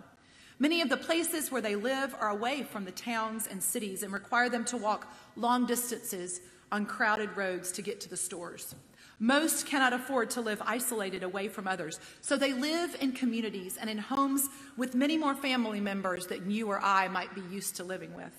Many 0.58 0.80
of 0.80 0.88
the 0.88 0.96
places 0.96 1.52
where 1.52 1.60
they 1.60 1.76
live 1.76 2.16
are 2.18 2.30
away 2.30 2.62
from 2.62 2.86
the 2.86 2.92
towns 2.92 3.46
and 3.46 3.62
cities 3.62 4.02
and 4.02 4.10
require 4.14 4.48
them 4.48 4.64
to 4.66 4.78
walk 4.78 5.12
long 5.36 5.66
distances 5.66 6.40
on 6.72 6.86
crowded 6.86 7.36
roads 7.36 7.70
to 7.72 7.82
get 7.82 8.00
to 8.00 8.08
the 8.08 8.16
stores. 8.16 8.74
Most 9.20 9.66
cannot 9.66 9.92
afford 9.92 10.30
to 10.30 10.40
live 10.40 10.62
isolated 10.64 11.22
away 11.22 11.48
from 11.48 11.66
others, 11.66 11.98
so 12.20 12.36
they 12.36 12.52
live 12.52 12.96
in 13.00 13.12
communities 13.12 13.76
and 13.76 13.90
in 13.90 13.98
homes 13.98 14.48
with 14.76 14.94
many 14.94 15.16
more 15.16 15.34
family 15.34 15.80
members 15.80 16.26
than 16.26 16.50
you 16.50 16.68
or 16.68 16.80
I 16.80 17.08
might 17.08 17.34
be 17.34 17.42
used 17.50 17.76
to 17.76 17.84
living 17.84 18.14
with. 18.14 18.32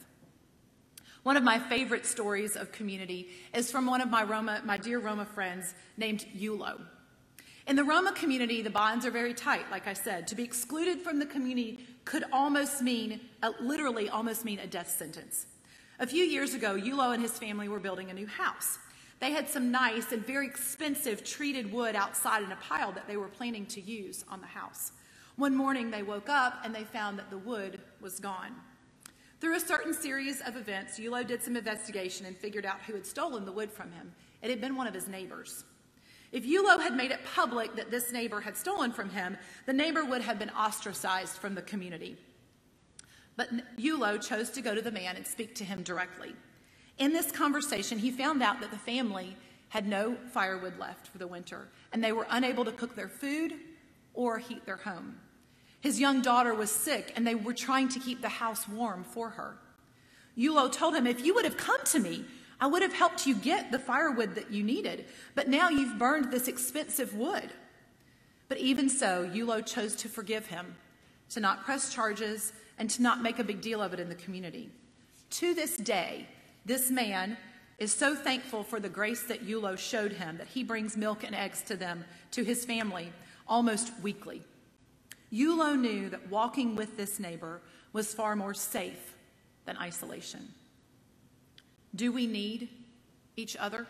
One 1.24 1.36
of 1.36 1.43
my 1.43 1.59
favorite 1.59 2.05
stories 2.05 2.55
of 2.55 2.71
community 2.71 3.27
is 3.53 3.69
from 3.69 3.86
one 3.86 4.00
of 4.00 4.09
my 4.09 4.24
Roma, 4.24 4.62
my 4.63 4.77
dear 4.77 5.00
Roma 5.00 5.25
friends 5.25 5.74
named 5.98 6.25
Yulo. 6.38 6.79
In 7.67 7.75
the 7.75 7.83
Roma 7.83 8.13
community, 8.13 8.62
the 8.62 8.69
bonds 8.69 9.05
are 9.05 9.12
very 9.12 9.33
tight, 9.33 9.69
like 9.69 9.86
I 9.86 9.93
said. 9.93 10.27
To 10.27 10.36
be 10.36 10.43
excluded 10.43 11.01
from 11.01 11.19
the 11.19 11.25
community 11.25 11.86
could 12.05 12.24
almost 12.31 12.81
mean, 12.81 13.19
uh, 13.43 13.51
literally 13.59 14.09
almost 14.09 14.45
mean 14.45 14.59
a 14.59 14.65
death 14.65 14.89
sentence. 14.89 15.45
A 16.00 16.07
few 16.07 16.24
years 16.24 16.53
ago, 16.53 16.75
Yulo 16.75 17.13
and 17.13 17.21
his 17.21 17.38
family 17.38 17.67
were 17.67 17.79
building 17.79 18.09
a 18.09 18.13
new 18.13 18.25
house. 18.25 18.79
They 19.19 19.31
had 19.31 19.49
some 19.49 19.71
nice 19.71 20.11
and 20.11 20.25
very 20.25 20.47
expensive 20.47 21.23
treated 21.23 21.71
wood 21.71 21.95
outside 21.95 22.43
in 22.43 22.51
a 22.51 22.57
pile 22.57 22.91
that 22.93 23.07
they 23.07 23.17
were 23.17 23.27
planning 23.27 23.65
to 23.67 23.81
use 23.81 24.23
on 24.29 24.39
the 24.39 24.47
house. 24.47 24.93
One 25.35 25.55
morning, 25.55 25.91
they 25.91 26.03
woke 26.03 26.29
up 26.29 26.61
and 26.63 26.73
they 26.73 26.83
found 26.83 27.19
that 27.19 27.29
the 27.29 27.38
wood 27.38 27.79
was 28.01 28.19
gone. 28.19 28.55
Through 29.41 29.55
a 29.55 29.59
certain 29.59 29.93
series 29.93 30.41
of 30.41 30.57
events, 30.57 30.99
Yulo 30.99 31.25
did 31.25 31.41
some 31.41 31.55
investigation 31.55 32.25
and 32.25 32.35
figured 32.35 32.65
out 32.65 32.81
who 32.81 32.93
had 32.93 33.05
stolen 33.05 33.45
the 33.45 33.51
wood 33.51 33.71
from 33.71 33.91
him. 33.91 34.13
It 34.41 34.49
had 34.49 34.59
been 34.59 34.75
one 34.75 34.88
of 34.88 34.93
his 34.93 35.07
neighbors. 35.07 35.63
If 36.31 36.45
Yulo 36.45 36.79
had 36.79 36.95
made 36.95 37.11
it 37.11 37.25
public 37.33 37.75
that 37.75 37.89
this 37.89 38.11
neighbor 38.11 38.41
had 38.41 38.55
stolen 38.55 38.91
from 38.91 39.09
him, 39.09 39.38
the 39.65 39.73
neighbor 39.73 40.03
would 40.03 40.21
have 40.21 40.39
been 40.39 40.51
ostracized 40.51 41.38
from 41.38 41.55
the 41.55 41.61
community. 41.61 42.17
But 43.35 43.49
Yulo 43.77 44.21
chose 44.21 44.49
to 44.51 44.61
go 44.61 44.75
to 44.75 44.81
the 44.81 44.91
man 44.91 45.15
and 45.15 45.25
speak 45.25 45.55
to 45.55 45.63
him 45.63 45.83
directly. 45.83 46.35
In 47.00 47.13
this 47.13 47.32
conversation, 47.32 47.98
he 47.98 48.12
found 48.12 48.44
out 48.44 48.60
that 48.60 48.72
the 48.72 48.77
family 48.77 49.36
had 49.70 49.88
no 49.88 50.18
firewood 50.32 50.77
left 50.77 51.08
for 51.08 51.18
the 51.18 51.27
winter, 51.27 51.70
and 51.94 52.03
they 52.03 52.12
were 52.12 52.27
unable 52.29 52.65
to 52.65 52.72
cook 52.72 52.96
their 52.96 53.08
food 53.08 53.53
or 54.13 54.38
heat 54.38 54.65
their 54.65 54.77
home. 54.77 55.18
His 55.79 56.00
young 56.00 56.22
daughter 56.22 56.53
was 56.53 56.70
sick, 56.70 57.13
and 57.15 57.25
they 57.25 57.36
were 57.36 57.53
trying 57.53 57.88
to 57.89 58.00
keep 58.00 58.22
the 58.22 58.29
house 58.29 58.68
warm 58.68 59.06
for 59.06 59.29
her. 59.29 59.58
Yulo 60.38 60.70
told 60.70 60.94
him, 60.94 61.08
If 61.08 61.25
you 61.25 61.34
would 61.36 61.46
have 61.46 61.56
come 61.56 61.82
to 61.86 62.00
me, 62.00 62.25
I 62.60 62.68
would 62.68 62.82
have 62.82 62.94
helped 62.94 63.25
you 63.25 63.36
get 63.36 63.72
the 63.72 63.79
firewood 63.79 64.36
that 64.36 64.51
you 64.51 64.63
needed, 64.63 65.06
but 65.36 65.48
now 65.48 65.70
you've 65.70 65.98
burned 65.98 66.32
this 66.32 66.50
expensive 66.50 67.15
wood. 67.15 67.50
But 68.50 68.58
even 68.58 68.89
so, 68.89 69.29
Yulo 69.34 69.65
chose 69.65 69.96
to 69.98 70.10
forgive 70.10 70.48
him, 70.48 70.75
to 71.29 71.39
not 71.39 71.63
press 71.63 71.94
charges, 71.94 72.51
and 72.77 72.89
to 72.89 73.01
not 73.01 73.22
make 73.22 73.39
a 73.39 73.44
big 73.44 73.62
deal 73.62 73.82
of 73.82 73.94
it 73.94 74.00
in 74.01 74.10
the 74.10 74.15
community. 74.15 74.70
To 75.32 75.53
this 75.53 75.77
day, 75.77 76.27
this 76.65 76.91
man 76.91 77.37
is 77.77 77.93
so 77.93 78.15
thankful 78.15 78.63
for 78.63 78.79
the 78.79 78.89
grace 78.89 79.23
that 79.23 79.45
Yulo 79.45 79.77
showed 79.77 80.11
him 80.11 80.37
that 80.37 80.47
he 80.47 80.63
brings 80.63 80.97
milk 80.97 81.23
and 81.23 81.33
eggs 81.33 81.61
to 81.63 81.75
them, 81.75 82.03
to 82.31 82.43
his 82.43 82.65
family, 82.65 83.11
almost 83.47 83.91
weekly. 84.01 84.41
Yulo 85.31 85.79
knew 85.79 86.09
that 86.09 86.29
walking 86.29 86.75
with 86.75 86.97
this 86.97 87.19
neighbor 87.19 87.61
was 87.93 88.13
far 88.13 88.35
more 88.35 88.53
safe 88.53 89.15
than 89.65 89.77
isolation. 89.77 90.49
Do 91.95 92.11
we 92.11 92.27
need 92.27 92.69
each 93.35 93.55
other? 93.57 93.87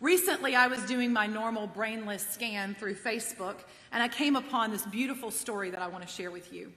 Recently, 0.00 0.54
I 0.54 0.68
was 0.68 0.80
doing 0.82 1.12
my 1.12 1.26
normal 1.26 1.66
brainless 1.66 2.24
scan 2.24 2.76
through 2.78 2.94
Facebook, 2.94 3.56
and 3.90 4.00
I 4.00 4.06
came 4.06 4.36
upon 4.36 4.70
this 4.70 4.86
beautiful 4.86 5.32
story 5.32 5.70
that 5.70 5.82
I 5.82 5.88
want 5.88 6.06
to 6.06 6.12
share 6.12 6.30
with 6.30 6.52
you. 6.52 6.72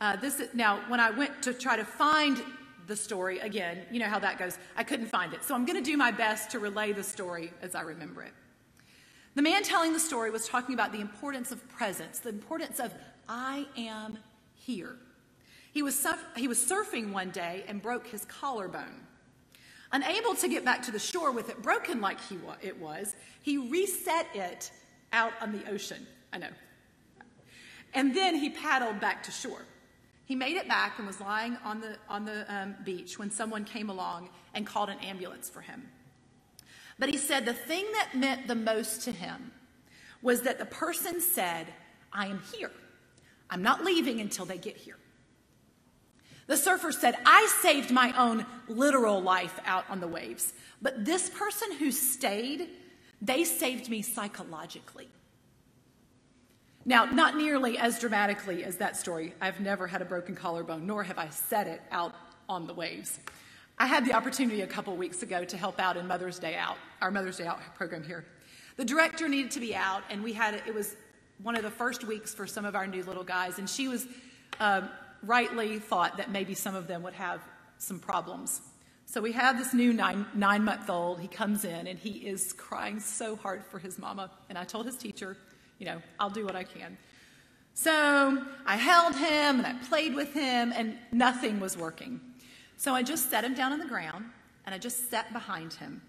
Uh, 0.00 0.16
this 0.16 0.42
now, 0.52 0.80
when 0.88 0.98
I 0.98 1.10
went 1.10 1.42
to 1.42 1.54
try 1.54 1.76
to 1.76 1.84
find 1.84 2.42
the 2.86 2.96
story 2.96 3.38
again, 3.38 3.82
you 3.90 3.98
know 3.98 4.08
how 4.08 4.18
that 4.18 4.38
goes. 4.38 4.58
I 4.76 4.84
couldn't 4.84 5.06
find 5.06 5.32
it, 5.32 5.44
so 5.44 5.54
I'm 5.54 5.64
going 5.64 5.82
to 5.82 5.90
do 5.90 5.96
my 5.96 6.10
best 6.10 6.50
to 6.50 6.58
relay 6.58 6.92
the 6.92 7.02
story 7.02 7.52
as 7.62 7.74
I 7.74 7.82
remember 7.82 8.22
it. 8.22 8.32
The 9.34 9.42
man 9.42 9.62
telling 9.62 9.92
the 9.92 10.00
story 10.00 10.30
was 10.30 10.48
talking 10.48 10.74
about 10.74 10.92
the 10.92 11.00
importance 11.00 11.50
of 11.50 11.66
presence, 11.68 12.20
the 12.20 12.28
importance 12.28 12.78
of 12.78 12.92
I 13.28 13.66
am 13.76 14.18
here. 14.54 14.96
He 15.72 15.82
was, 15.82 16.06
he 16.36 16.46
was 16.46 16.58
surfing 16.58 17.12
one 17.12 17.30
day 17.30 17.64
and 17.66 17.82
broke 17.82 18.06
his 18.06 18.24
collarbone. 18.26 19.00
Unable 19.90 20.34
to 20.36 20.48
get 20.48 20.64
back 20.64 20.82
to 20.82 20.90
the 20.90 20.98
shore 20.98 21.32
with 21.32 21.48
it 21.50 21.62
broken 21.62 22.00
like 22.00 22.20
he 22.20 22.36
wa- 22.36 22.56
it 22.62 22.80
was, 22.80 23.14
he 23.42 23.58
reset 23.58 24.26
it 24.34 24.70
out 25.12 25.32
on 25.40 25.52
the 25.52 25.68
ocean. 25.70 26.06
I 26.32 26.38
know. 26.38 26.48
And 27.92 28.14
then 28.14 28.34
he 28.34 28.50
paddled 28.50 29.00
back 29.00 29.22
to 29.24 29.30
shore. 29.30 29.62
He 30.26 30.34
made 30.34 30.56
it 30.56 30.68
back 30.68 30.98
and 30.98 31.06
was 31.06 31.20
lying 31.20 31.56
on 31.64 31.80
the, 31.80 31.96
on 32.08 32.24
the 32.24 32.52
um, 32.54 32.74
beach 32.84 33.18
when 33.18 33.30
someone 33.30 33.64
came 33.64 33.90
along 33.90 34.30
and 34.54 34.66
called 34.66 34.88
an 34.88 34.98
ambulance 35.00 35.50
for 35.50 35.60
him. 35.60 35.88
But 36.98 37.10
he 37.10 37.18
said 37.18 37.44
the 37.44 37.52
thing 37.52 37.84
that 37.92 38.14
meant 38.14 38.46
the 38.46 38.54
most 38.54 39.02
to 39.02 39.12
him 39.12 39.52
was 40.22 40.42
that 40.42 40.58
the 40.58 40.64
person 40.64 41.20
said, 41.20 41.66
I 42.12 42.26
am 42.26 42.40
here. 42.54 42.70
I'm 43.50 43.62
not 43.62 43.84
leaving 43.84 44.20
until 44.20 44.46
they 44.46 44.58
get 44.58 44.76
here. 44.76 44.96
The 46.46 46.56
surfer 46.56 46.92
said, 46.92 47.16
I 47.24 47.46
saved 47.60 47.90
my 47.90 48.12
own 48.18 48.46
literal 48.68 49.20
life 49.20 49.58
out 49.64 49.84
on 49.88 50.00
the 50.00 50.08
waves, 50.08 50.52
but 50.80 51.04
this 51.04 51.30
person 51.30 51.72
who 51.72 51.90
stayed, 51.90 52.68
they 53.20 53.44
saved 53.44 53.88
me 53.88 54.02
psychologically. 54.02 55.08
Now, 56.86 57.06
not 57.06 57.36
nearly 57.36 57.78
as 57.78 57.98
dramatically 57.98 58.62
as 58.62 58.76
that 58.76 58.96
story. 58.96 59.34
I've 59.40 59.58
never 59.60 59.86
had 59.86 60.02
a 60.02 60.04
broken 60.04 60.34
collarbone, 60.34 60.86
nor 60.86 61.02
have 61.02 61.18
I 61.18 61.30
said 61.30 61.66
it 61.66 61.80
out 61.90 62.14
on 62.48 62.66
the 62.66 62.74
waves. 62.74 63.18
I 63.78 63.86
had 63.86 64.04
the 64.04 64.12
opportunity 64.12 64.60
a 64.60 64.66
couple 64.66 64.94
weeks 64.96 65.22
ago 65.22 65.44
to 65.44 65.56
help 65.56 65.80
out 65.80 65.96
in 65.96 66.06
Mother's 66.06 66.38
Day 66.38 66.56
Out, 66.56 66.76
our 67.00 67.10
Mother's 67.10 67.38
Day 67.38 67.46
Out 67.46 67.58
program 67.74 68.04
here. 68.04 68.24
The 68.76 68.84
director 68.84 69.28
needed 69.28 69.50
to 69.52 69.60
be 69.60 69.74
out, 69.74 70.02
and 70.10 70.22
we 70.22 70.32
had 70.32 70.54
it 70.54 70.74
was 70.74 70.94
one 71.42 71.56
of 71.56 71.62
the 71.62 71.70
first 71.70 72.04
weeks 72.04 72.34
for 72.34 72.46
some 72.46 72.64
of 72.64 72.76
our 72.76 72.86
new 72.86 73.02
little 73.02 73.24
guys, 73.24 73.58
and 73.58 73.68
she 73.68 73.88
was 73.88 74.06
uh, 74.60 74.82
rightly 75.22 75.78
thought 75.78 76.18
that 76.18 76.30
maybe 76.30 76.54
some 76.54 76.74
of 76.74 76.86
them 76.86 77.02
would 77.02 77.14
have 77.14 77.40
some 77.78 77.98
problems. 77.98 78.60
So 79.06 79.20
we 79.20 79.32
have 79.32 79.58
this 79.58 79.74
new 79.74 79.92
nine, 79.92 80.26
nine 80.34 80.64
month 80.64 80.88
old. 80.90 81.20
He 81.20 81.28
comes 81.28 81.64
in 81.64 81.86
and 81.86 81.98
he 81.98 82.10
is 82.10 82.52
crying 82.52 83.00
so 83.00 83.36
hard 83.36 83.64
for 83.66 83.78
his 83.78 83.98
mama. 83.98 84.30
And 84.48 84.56
I 84.56 84.64
told 84.64 84.86
his 84.86 84.96
teacher, 84.96 85.36
you 85.78 85.86
know, 85.86 86.00
I'll 86.18 86.30
do 86.30 86.44
what 86.44 86.56
I 86.56 86.64
can. 86.64 86.96
So 87.74 88.42
I 88.66 88.76
held 88.76 89.14
him 89.16 89.58
and 89.58 89.66
I 89.66 89.74
played 89.88 90.14
with 90.14 90.32
him, 90.32 90.72
and 90.74 90.96
nothing 91.12 91.60
was 91.60 91.76
working. 91.76 92.20
So 92.76 92.94
I 92.94 93.02
just 93.02 93.30
set 93.30 93.44
him 93.44 93.54
down 93.54 93.72
on 93.72 93.78
the 93.78 93.86
ground 93.86 94.26
and 94.66 94.74
I 94.74 94.78
just 94.78 95.10
sat 95.10 95.32
behind 95.32 95.74
him. 95.74 96.02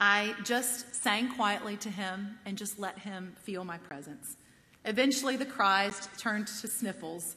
I 0.00 0.34
just 0.42 0.94
sang 0.94 1.28
quietly 1.34 1.76
to 1.78 1.90
him 1.90 2.38
and 2.44 2.58
just 2.58 2.78
let 2.78 2.98
him 2.98 3.34
feel 3.42 3.64
my 3.64 3.78
presence. 3.78 4.36
Eventually, 4.84 5.36
the 5.36 5.46
cries 5.46 6.08
turned 6.18 6.48
to 6.48 6.66
sniffles, 6.66 7.36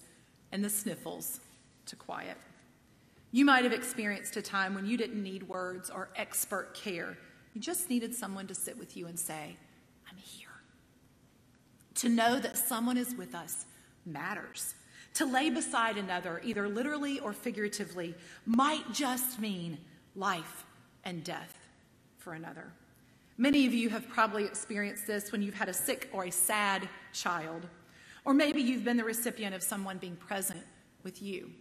and 0.51 0.63
the 0.63 0.69
sniffles 0.69 1.41
to 1.85 1.95
quiet. 1.95 2.37
You 3.31 3.45
might 3.45 3.63
have 3.65 3.73
experienced 3.73 4.37
a 4.37 4.41
time 4.41 4.73
when 4.73 4.85
you 4.85 4.97
didn't 4.97 5.21
need 5.21 5.43
words 5.43 5.89
or 5.89 6.09
expert 6.15 6.73
care. 6.73 7.17
You 7.53 7.61
just 7.61 7.89
needed 7.89 8.15
someone 8.15 8.47
to 8.47 8.55
sit 8.55 8.77
with 8.79 8.95
you 8.97 9.07
and 9.07 9.19
say, 9.19 9.57
I'm 10.09 10.17
here. 10.17 10.44
To 11.95 12.09
know 12.09 12.39
that 12.39 12.57
someone 12.57 12.97
is 12.97 13.15
with 13.15 13.33
us 13.35 13.65
matters. 14.05 14.75
To 15.15 15.25
lay 15.25 15.49
beside 15.49 15.97
another, 15.97 16.41
either 16.43 16.67
literally 16.67 17.19
or 17.19 17.31
figuratively, 17.31 18.15
might 18.45 18.91
just 18.91 19.39
mean 19.39 19.77
life 20.15 20.65
and 21.05 21.23
death 21.23 21.57
for 22.17 22.33
another. 22.33 22.71
Many 23.37 23.65
of 23.65 23.73
you 23.73 23.89
have 23.89 24.07
probably 24.09 24.45
experienced 24.45 25.07
this 25.07 25.31
when 25.31 25.41
you've 25.41 25.55
had 25.55 25.69
a 25.69 25.73
sick 25.73 26.09
or 26.11 26.25
a 26.25 26.31
sad 26.31 26.87
child, 27.13 27.67
or 28.25 28.33
maybe 28.33 28.61
you've 28.61 28.83
been 28.83 28.97
the 28.97 29.03
recipient 29.03 29.55
of 29.55 29.63
someone 29.63 29.97
being 29.97 30.15
present 30.15 30.61
with 31.03 31.21
you. 31.21 31.51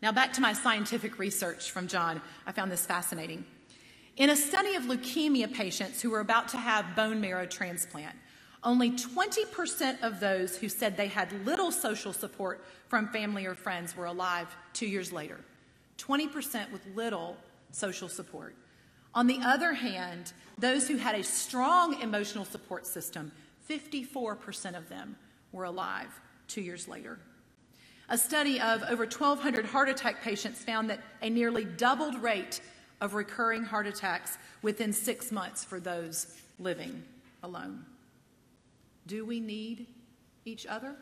Now, 0.00 0.12
back 0.12 0.32
to 0.34 0.40
my 0.40 0.52
scientific 0.52 1.18
research 1.18 1.70
from 1.70 1.88
John. 1.88 2.22
I 2.46 2.52
found 2.52 2.70
this 2.70 2.86
fascinating. 2.86 3.44
In 4.16 4.30
a 4.30 4.36
study 4.36 4.74
of 4.74 4.84
leukemia 4.84 5.52
patients 5.52 6.00
who 6.00 6.10
were 6.10 6.20
about 6.20 6.48
to 6.48 6.56
have 6.56 6.96
bone 6.96 7.20
marrow 7.20 7.46
transplant, 7.46 8.16
only 8.64 8.90
20% 8.90 10.02
of 10.02 10.20
those 10.20 10.56
who 10.56 10.68
said 10.68 10.96
they 10.96 11.08
had 11.08 11.46
little 11.46 11.70
social 11.70 12.12
support 12.12 12.64
from 12.88 13.08
family 13.08 13.46
or 13.46 13.54
friends 13.54 13.96
were 13.96 14.06
alive 14.06 14.48
two 14.72 14.86
years 14.86 15.12
later. 15.12 15.38
20% 15.98 16.72
with 16.72 16.80
little 16.94 17.36
social 17.70 18.08
support. 18.08 18.54
On 19.14 19.26
the 19.26 19.40
other 19.42 19.72
hand, 19.72 20.32
those 20.58 20.88
who 20.88 20.96
had 20.96 21.14
a 21.14 21.22
strong 21.22 22.00
emotional 22.00 22.44
support 22.44 22.86
system, 22.86 23.32
54% 23.68 24.76
of 24.76 24.88
them 24.88 25.16
were 25.52 25.64
alive 25.64 26.20
two 26.46 26.60
years 26.60 26.88
later. 26.88 27.18
A 28.08 28.16
study 28.16 28.60
of 28.60 28.82
over 28.84 29.04
1,200 29.04 29.66
heart 29.66 29.88
attack 29.88 30.22
patients 30.22 30.62
found 30.62 30.88
that 30.88 31.00
a 31.20 31.28
nearly 31.28 31.64
doubled 31.64 32.20
rate 32.22 32.60
of 33.00 33.14
recurring 33.14 33.62
heart 33.64 33.86
attacks 33.86 34.38
within 34.62 34.92
six 34.92 35.30
months 35.30 35.62
for 35.62 35.78
those 35.78 36.38
living 36.58 37.02
alone. 37.42 37.84
Do 39.08 39.24
we 39.24 39.40
need 39.40 39.86
each 40.44 40.66
other? 40.66 40.94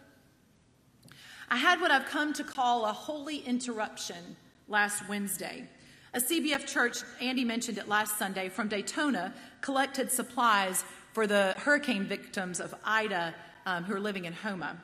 I 1.48 1.56
had 1.56 1.80
what 1.80 1.90
I've 1.90 2.06
come 2.06 2.32
to 2.34 2.44
call 2.44 2.84
a 2.84 2.92
holy 2.92 3.38
interruption 3.38 4.36
last 4.68 5.08
Wednesday. 5.08 5.64
A 6.14 6.20
CBF 6.20 6.66
church, 6.68 6.98
Andy 7.20 7.44
mentioned 7.44 7.78
it 7.78 7.88
last 7.88 8.16
Sunday, 8.16 8.48
from 8.48 8.68
Daytona 8.68 9.34
collected 9.60 10.12
supplies 10.12 10.84
for 11.14 11.26
the 11.26 11.54
hurricane 11.58 12.04
victims 12.04 12.60
of 12.60 12.72
Ida 12.84 13.34
um, 13.66 13.82
who 13.82 13.94
are 13.94 14.00
living 14.00 14.24
in 14.24 14.32
Houma. 14.34 14.76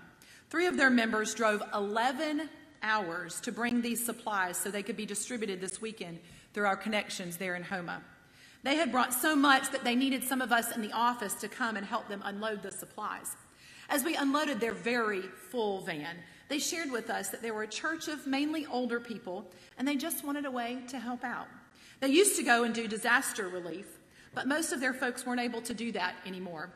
Three 0.50 0.66
of 0.66 0.76
their 0.76 0.90
members 0.90 1.32
drove 1.32 1.62
11 1.72 2.50
hours 2.82 3.40
to 3.42 3.52
bring 3.52 3.82
these 3.82 4.04
supplies 4.04 4.56
so 4.56 4.68
they 4.68 4.82
could 4.82 4.96
be 4.96 5.06
distributed 5.06 5.60
this 5.60 5.80
weekend 5.80 6.18
through 6.54 6.66
our 6.66 6.76
connections 6.76 7.36
there 7.36 7.54
in 7.54 7.62
Houma. 7.62 8.02
They 8.62 8.76
had 8.76 8.92
brought 8.92 9.12
so 9.12 9.34
much 9.34 9.70
that 9.70 9.84
they 9.84 9.96
needed 9.96 10.22
some 10.22 10.40
of 10.40 10.52
us 10.52 10.74
in 10.74 10.82
the 10.82 10.92
office 10.92 11.34
to 11.34 11.48
come 11.48 11.76
and 11.76 11.84
help 11.84 12.08
them 12.08 12.22
unload 12.24 12.62
the 12.62 12.70
supplies. 12.70 13.36
As 13.88 14.04
we 14.04 14.14
unloaded 14.14 14.60
their 14.60 14.72
very 14.72 15.22
full 15.50 15.80
van, 15.80 16.16
they 16.48 16.58
shared 16.58 16.90
with 16.90 17.10
us 17.10 17.30
that 17.30 17.42
they 17.42 17.50
were 17.50 17.64
a 17.64 17.68
church 17.68 18.08
of 18.08 18.26
mainly 18.26 18.66
older 18.66 19.00
people 19.00 19.50
and 19.78 19.86
they 19.86 19.96
just 19.96 20.24
wanted 20.24 20.44
a 20.44 20.50
way 20.50 20.78
to 20.88 20.98
help 20.98 21.24
out. 21.24 21.48
They 22.00 22.08
used 22.08 22.36
to 22.36 22.42
go 22.42 22.64
and 22.64 22.74
do 22.74 22.86
disaster 22.86 23.48
relief, 23.48 23.86
but 24.34 24.46
most 24.46 24.72
of 24.72 24.80
their 24.80 24.94
folks 24.94 25.26
weren't 25.26 25.40
able 25.40 25.62
to 25.62 25.74
do 25.74 25.92
that 25.92 26.14
anymore. 26.24 26.70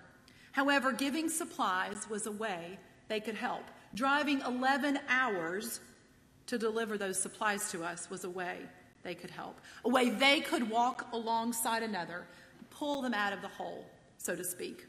However, 0.52 0.92
giving 0.92 1.28
supplies 1.28 2.08
was 2.08 2.26
a 2.26 2.32
way 2.32 2.78
they 3.08 3.20
could 3.20 3.34
help. 3.34 3.64
Driving 3.94 4.40
11 4.40 4.98
hours 5.08 5.80
to 6.46 6.58
deliver 6.58 6.98
those 6.98 7.20
supplies 7.20 7.70
to 7.70 7.84
us 7.84 8.10
was 8.10 8.24
a 8.24 8.30
way 8.30 8.58
they 9.06 9.14
could 9.14 9.30
help, 9.30 9.58
a 9.84 9.88
way 9.88 10.10
they 10.10 10.40
could 10.40 10.68
walk 10.68 11.06
alongside 11.12 11.84
another, 11.84 12.26
pull 12.70 13.00
them 13.00 13.14
out 13.14 13.32
of 13.32 13.40
the 13.40 13.48
hole, 13.48 13.86
so 14.18 14.34
to 14.34 14.42
speak. 14.42 14.84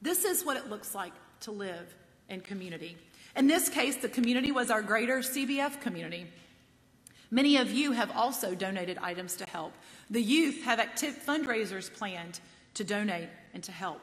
This 0.00 0.24
is 0.24 0.44
what 0.44 0.56
it 0.56 0.70
looks 0.70 0.94
like 0.94 1.12
to 1.40 1.50
live 1.50 1.94
in 2.28 2.40
community. 2.40 2.96
In 3.36 3.48
this 3.48 3.68
case, 3.68 3.96
the 3.96 4.08
community 4.08 4.52
was 4.52 4.70
our 4.70 4.80
greater 4.80 5.18
CBF 5.18 5.80
community. 5.80 6.26
Many 7.32 7.56
of 7.56 7.72
you 7.72 7.92
have 7.92 8.12
also 8.12 8.54
donated 8.54 8.96
items 8.98 9.34
to 9.36 9.44
help. 9.46 9.72
The 10.08 10.22
youth 10.22 10.62
have 10.62 10.78
active 10.78 11.14
fundraisers 11.14 11.92
planned 11.92 12.38
to 12.74 12.84
donate 12.84 13.28
and 13.54 13.62
to 13.64 13.72
help. 13.72 14.02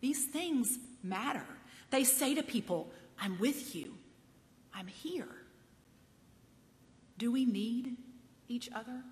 These 0.00 0.24
things 0.24 0.78
matter. 1.02 1.44
They 1.90 2.02
say 2.02 2.34
to 2.34 2.42
people, 2.42 2.90
I'm 3.20 3.38
with 3.38 3.76
you, 3.76 3.94
I'm 4.74 4.86
here. 4.86 5.28
Do 7.18 7.30
we 7.30 7.44
need 7.44 7.96
each 8.48 8.70
other? 8.74 9.02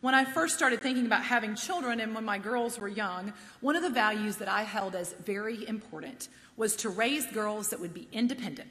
When 0.00 0.14
I 0.14 0.24
first 0.24 0.56
started 0.56 0.80
thinking 0.80 1.06
about 1.06 1.22
having 1.22 1.54
children 1.54 2.00
and 2.00 2.12
when 2.12 2.24
my 2.24 2.38
girls 2.38 2.78
were 2.78 2.88
young, 2.88 3.32
one 3.60 3.76
of 3.76 3.82
the 3.82 3.90
values 3.90 4.36
that 4.38 4.48
I 4.48 4.62
held 4.62 4.96
as 4.96 5.12
very 5.24 5.66
important 5.68 6.28
was 6.56 6.74
to 6.76 6.88
raise 6.88 7.24
girls 7.26 7.70
that 7.70 7.78
would 7.78 7.94
be 7.94 8.08
independent. 8.12 8.68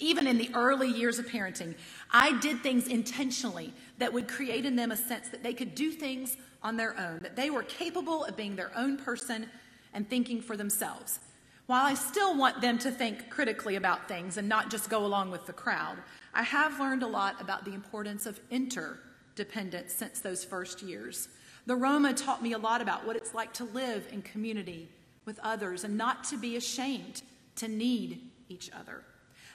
Even 0.00 0.26
in 0.26 0.38
the 0.38 0.50
early 0.52 0.88
years 0.88 1.20
of 1.20 1.26
parenting, 1.26 1.76
I 2.10 2.36
did 2.40 2.60
things 2.60 2.88
intentionally 2.88 3.72
that 3.98 4.12
would 4.12 4.26
create 4.26 4.64
in 4.64 4.74
them 4.74 4.90
a 4.90 4.96
sense 4.96 5.28
that 5.28 5.44
they 5.44 5.54
could 5.54 5.76
do 5.76 5.92
things 5.92 6.36
on 6.60 6.76
their 6.76 6.98
own, 6.98 7.20
that 7.22 7.36
they 7.36 7.50
were 7.50 7.62
capable 7.62 8.24
of 8.24 8.36
being 8.36 8.56
their 8.56 8.72
own 8.76 8.96
person 8.96 9.46
and 9.94 10.08
thinking 10.08 10.40
for 10.40 10.56
themselves. 10.56 11.20
While 11.66 11.86
I 11.86 11.94
still 11.94 12.36
want 12.36 12.60
them 12.60 12.78
to 12.78 12.90
think 12.90 13.30
critically 13.30 13.76
about 13.76 14.08
things 14.08 14.36
and 14.36 14.48
not 14.48 14.70
just 14.70 14.90
go 14.90 15.06
along 15.06 15.30
with 15.30 15.46
the 15.46 15.52
crowd, 15.52 15.98
I 16.34 16.42
have 16.42 16.80
learned 16.80 17.02
a 17.02 17.06
lot 17.06 17.40
about 17.40 17.64
the 17.64 17.74
importance 17.74 18.26
of 18.26 18.40
interdependence 18.50 19.92
since 19.92 20.20
those 20.20 20.44
first 20.44 20.82
years. 20.82 21.28
The 21.66 21.76
Roma 21.76 22.14
taught 22.14 22.42
me 22.42 22.52
a 22.52 22.58
lot 22.58 22.80
about 22.80 23.06
what 23.06 23.16
it's 23.16 23.34
like 23.34 23.52
to 23.54 23.64
live 23.64 24.06
in 24.10 24.22
community 24.22 24.88
with 25.24 25.38
others 25.42 25.84
and 25.84 25.96
not 25.96 26.24
to 26.24 26.38
be 26.38 26.56
ashamed 26.56 27.22
to 27.56 27.68
need 27.68 28.30
each 28.48 28.70
other. 28.72 29.04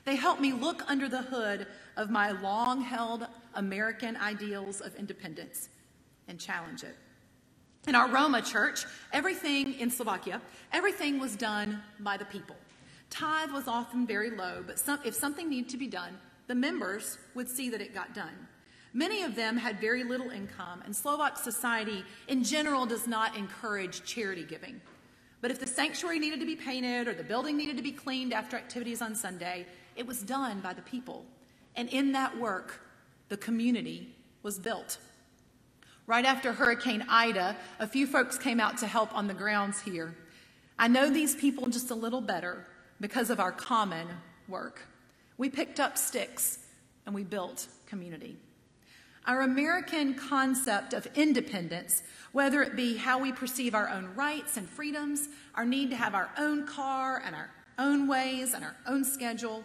They 0.05 0.15
helped 0.15 0.39
me 0.39 0.53
look 0.53 0.89
under 0.89 1.09
the 1.09 1.21
hood 1.21 1.67
of 1.97 2.09
my 2.09 2.31
long 2.31 2.81
held 2.81 3.27
American 3.55 4.15
ideals 4.15 4.79
of 4.79 4.95
independence 4.95 5.69
and 6.27 6.39
challenge 6.39 6.83
it. 6.83 6.95
In 7.87 7.95
our 7.95 8.07
Roma 8.07 8.41
church, 8.41 8.85
everything 9.11 9.73
in 9.79 9.89
Slovakia, 9.89 10.41
everything 10.71 11.19
was 11.19 11.35
done 11.35 11.81
by 11.99 12.17
the 12.17 12.25
people. 12.25 12.55
Tithe 13.09 13.51
was 13.51 13.67
often 13.67 14.05
very 14.05 14.29
low, 14.29 14.63
but 14.65 14.77
some, 14.77 14.99
if 15.05 15.13
something 15.13 15.49
needed 15.49 15.69
to 15.69 15.77
be 15.77 15.87
done, 15.87 16.17
the 16.47 16.55
members 16.55 17.17
would 17.35 17.49
see 17.49 17.69
that 17.69 17.81
it 17.81 17.93
got 17.93 18.13
done. 18.13 18.47
Many 18.93 19.23
of 19.23 19.35
them 19.35 19.57
had 19.57 19.79
very 19.79 20.03
little 20.03 20.29
income, 20.29 20.81
and 20.85 20.95
Slovak 20.95 21.37
society 21.37 22.03
in 22.27 22.43
general 22.43 22.85
does 22.85 23.05
not 23.05 23.37
encourage 23.37 24.03
charity 24.05 24.43
giving. 24.43 24.81
But 25.41 25.51
if 25.51 25.59
the 25.59 25.67
sanctuary 25.67 26.19
needed 26.19 26.39
to 26.39 26.45
be 26.45 26.55
painted 26.55 27.07
or 27.07 27.13
the 27.13 27.23
building 27.23 27.57
needed 27.57 27.77
to 27.77 27.83
be 27.83 27.91
cleaned 27.91 28.33
after 28.33 28.57
activities 28.57 29.01
on 29.01 29.13
Sunday, 29.13 29.67
it 29.95 30.07
was 30.07 30.23
done 30.23 30.61
by 30.61 30.73
the 30.73 30.81
people. 30.81 31.25
And 31.75 31.89
in 31.89 32.11
that 32.13 32.37
work, 32.39 32.81
the 33.29 33.37
community 33.37 34.15
was 34.41 34.57
built. 34.57 34.97
Right 36.07 36.25
after 36.25 36.53
Hurricane 36.53 37.05
Ida, 37.07 37.55
a 37.79 37.87
few 37.87 38.07
folks 38.07 38.37
came 38.37 38.59
out 38.59 38.77
to 38.77 38.87
help 38.87 39.13
on 39.13 39.27
the 39.27 39.33
grounds 39.33 39.81
here. 39.81 40.15
I 40.79 40.87
know 40.87 41.09
these 41.09 41.35
people 41.35 41.67
just 41.67 41.91
a 41.91 41.95
little 41.95 42.21
better 42.21 42.65
because 43.01 43.29
of 43.29 43.39
our 43.39 43.51
common 43.51 44.07
work. 44.47 44.87
We 45.37 45.49
picked 45.49 45.79
up 45.79 45.97
sticks 45.97 46.59
and 47.05 47.13
we 47.13 47.23
built 47.23 47.67
community. 47.85 48.37
Our 49.25 49.41
American 49.41 50.13
concept 50.13 50.93
of 50.93 51.07
independence, 51.15 52.01
whether 52.31 52.63
it 52.63 52.75
be 52.75 52.95
how 52.95 53.19
we 53.19 53.31
perceive 53.31 53.75
our 53.75 53.89
own 53.89 54.15
rights 54.15 54.55
and 54.57 54.67
freedoms, 54.69 55.27
our 55.53 55.65
need 55.65 55.89
to 55.89 55.97
have 55.97 56.15
our 56.15 56.29
own 56.37 56.65
car 56.65 57.21
and 57.25 57.35
our 57.35 57.49
own 57.77 58.07
ways 58.07 58.53
and 58.53 58.63
our 58.63 58.75
own 58.87 59.03
schedule, 59.03 59.63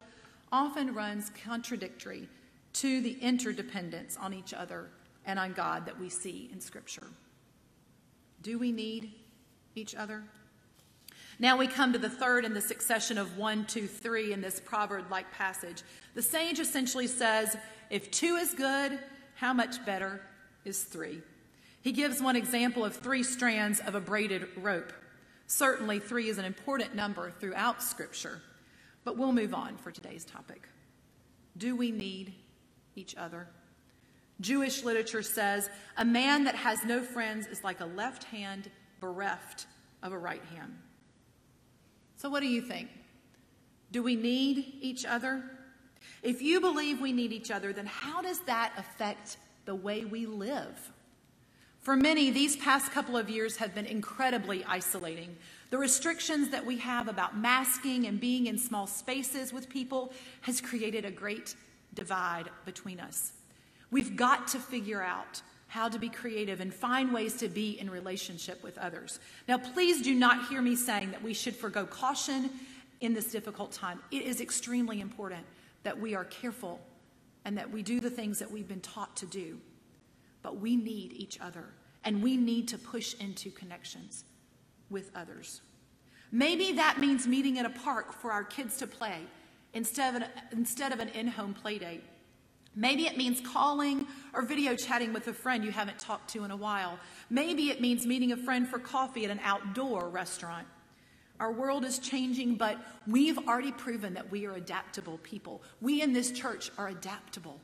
often 0.51 0.95
runs 0.95 1.31
contradictory 1.45 2.29
to 2.75 3.01
the 3.01 3.17
interdependence 3.21 4.17
on 4.17 4.35
each 4.35 4.53
other 4.53 4.91
and 5.25 5.39
on 5.39 5.53
God 5.53 5.87
that 5.87 5.99
we 5.99 6.09
see 6.09 6.51
in 6.53 6.61
Scripture. 6.61 7.07
Do 8.43 8.59
we 8.59 8.73
need 8.73 9.13
each 9.75 9.95
other? 9.95 10.25
Now 11.39 11.57
we 11.57 11.67
come 11.67 11.93
to 11.93 11.99
the 11.99 12.11
third 12.11 12.45
in 12.45 12.55
the 12.55 12.61
succession 12.61 13.19
of 13.19 13.37
one, 13.37 13.65
two, 13.65 13.87
three 13.87 14.33
in 14.33 14.41
this 14.41 14.61
proverb 14.61 15.11
like 15.11 15.31
passage. 15.33 15.83
The 16.15 16.23
sage 16.23 16.61
essentially 16.61 17.07
says 17.07 17.57
if 17.91 18.11
two 18.11 18.37
is 18.37 18.55
good, 18.55 18.99
how 19.35 19.53
much 19.53 19.85
better 19.85 20.21
is 20.65 20.83
three? 20.83 21.23
He 21.83 21.93
gives 21.93 22.23
one 22.23 22.37
example 22.37 22.85
of 22.85 22.95
three 22.95 23.23
strands 23.23 23.81
of 23.81 23.95
a 23.95 24.01
braided 24.01 24.49
rope. 24.57 24.93
Certainly, 25.47 25.99
three 25.99 26.29
is 26.29 26.39
an 26.39 26.45
important 26.45 26.95
number 26.95 27.31
throughout 27.31 27.83
Scripture, 27.83 28.41
but 29.05 29.19
we'll 29.19 29.33
move 29.33 29.53
on 29.53 29.77
for 29.77 29.91
today's 29.91 30.25
topic. 30.25 30.69
Do 31.59 31.77
we 31.77 31.91
need 31.91 32.35
each 32.95 33.17
other? 33.17 33.49
Jewish 34.41 34.83
literature 34.83 35.23
says 35.23 35.69
a 35.97 36.05
man 36.05 36.45
that 36.45 36.55
has 36.55 36.85
no 36.85 37.03
friends 37.03 37.47
is 37.47 37.63
like 37.63 37.81
a 37.81 37.87
left 37.87 38.25
hand 38.25 38.71
bereft 39.01 39.67
of 40.03 40.13
a 40.13 40.19
right 40.19 40.43
hand. 40.55 40.79
So, 42.23 42.31
what 42.31 42.39
do 42.39 42.47
you 42.47 42.61
think? 42.63 42.89
Do 43.91 44.01
we 44.01 44.15
need 44.15 44.75
each 44.81 45.05
other? 45.05 45.43
If 46.23 46.41
you 46.41 46.61
believe 46.61 47.01
we 47.01 47.13
need 47.13 47.33
each 47.33 47.51
other, 47.51 47.73
then 47.73 47.87
how 47.87 48.23
does 48.23 48.39
that 48.43 48.73
affect 48.79 49.39
the 49.65 49.75
way 49.75 50.05
we 50.05 50.27
live? 50.27 50.93
For 51.81 51.97
many, 51.97 52.31
these 52.31 52.55
past 52.55 52.93
couple 52.93 53.17
of 53.17 53.29
years 53.29 53.57
have 53.57 53.75
been 53.75 53.87
incredibly 53.87 54.65
isolating. 54.67 55.35
The 55.71 55.79
restrictions 55.79 56.51
that 56.51 56.65
we 56.65 56.79
have 56.79 57.09
about 57.09 57.37
masking 57.37 58.07
and 58.07 58.21
being 58.21 58.47
in 58.47 58.57
small 58.57 58.87
spaces 58.87 59.53
with 59.53 59.69
people 59.69 60.13
has 60.43 60.61
created 60.61 61.05
a 61.05 61.11
great 61.11 61.57
divide 61.95 62.51
between 62.65 63.01
us. 63.01 63.33
We've 63.91 64.15
got 64.15 64.47
to 64.47 64.61
figure 64.61 65.03
out 65.03 65.43
how 65.73 65.89
to 65.89 65.99
be 65.99 66.11
creative 66.11 66.61
and 66.61 66.73
find 66.73 67.15
ways 67.15 67.33
to 67.33 67.49
be 67.49 67.81
in 67.81 67.89
relationship 67.89 68.63
with 68.63 68.77
others. 68.77 69.19
Now, 69.49 69.57
please 69.57 70.03
do 70.03 70.15
not 70.15 70.49
hear 70.49 70.61
me 70.61 70.77
saying 70.77 71.13
that 71.13 71.23
we 71.23 71.33
should 71.33 71.57
forego 71.57 71.87
caution 71.87 72.51
in 73.01 73.15
this 73.15 73.33
difficult 73.33 73.73
time. 73.73 73.99
It 74.11 74.25
is 74.25 74.43
extremely 74.43 75.01
important 75.01 75.47
that 75.83 75.99
we 75.99 76.15
are 76.15 76.27
careful 76.27 76.79
and 77.47 77.57
that 77.57 77.71
we 77.71 77.83
do 77.83 78.01
the 78.01 78.11
things 78.11 78.39
that 78.39 78.51
we've 78.51 78.69
been 78.69 78.83
taught 78.83 79.17
to 79.17 79.25
do. 79.25 79.59
But 80.43 80.59
we 80.59 80.77
need 80.77 81.15
each 81.15 81.41
other 81.41 81.65
and 82.05 82.23
we 82.23 82.37
need 82.37 82.69
to 82.69 82.77
push 82.77 83.15
into 83.15 83.51
connections 83.51 84.25
with 84.91 85.11
others. 85.15 85.63
Maybe 86.31 86.73
that 86.73 87.01
means 87.01 87.27
meeting 87.27 87.59
at 87.59 87.65
a 87.65 87.71
park 87.71 88.13
for 88.13 88.31
our 88.31 88.45
kids 88.45 88.77
to 88.77 88.87
play 88.87 89.21
instead 89.73 90.15
of 90.15 90.21
an, 90.21 90.29
instead 90.53 90.93
of 90.93 91.01
an 91.01 91.09
in 91.09 91.29
home 91.29 91.55
play 91.55 91.79
date. 91.79 92.05
Maybe 92.77 93.07
it 93.07 93.17
means 93.17 93.41
calling 93.41 94.07
or 94.35 94.43
video 94.43 94.75
chatting 94.75 95.13
with 95.13 95.29
a 95.29 95.33
friend 95.33 95.65
you 95.65 95.71
haven't 95.71 95.99
talked 95.99 96.31
to 96.31 96.45
in 96.45 96.51
a 96.51 96.57
while. 96.57 96.99
Maybe 97.31 97.71
it 97.71 97.81
means 97.81 98.07
meeting 98.07 98.33
a 98.33 98.37
friend 98.37 98.67
for 98.67 98.79
coffee 98.79 99.25
at 99.25 99.31
an 99.31 99.41
outdoor 99.45 100.09
restaurant. 100.09 100.67
Our 101.41 101.53
world 101.53 101.85
is 101.85 101.99
changing, 101.99 102.55
but 102.55 102.79
we've 103.07 103.39
already 103.49 103.73
proven 103.73 104.15
that 104.15 104.31
we 104.31 104.47
are 104.47 104.55
adaptable 104.55 105.19
people. 105.19 105.63
We 105.81 106.01
in 106.01 106.13
this 106.13 106.31
church 106.31 106.71
are 106.79 106.89
adaptable. 106.89 107.59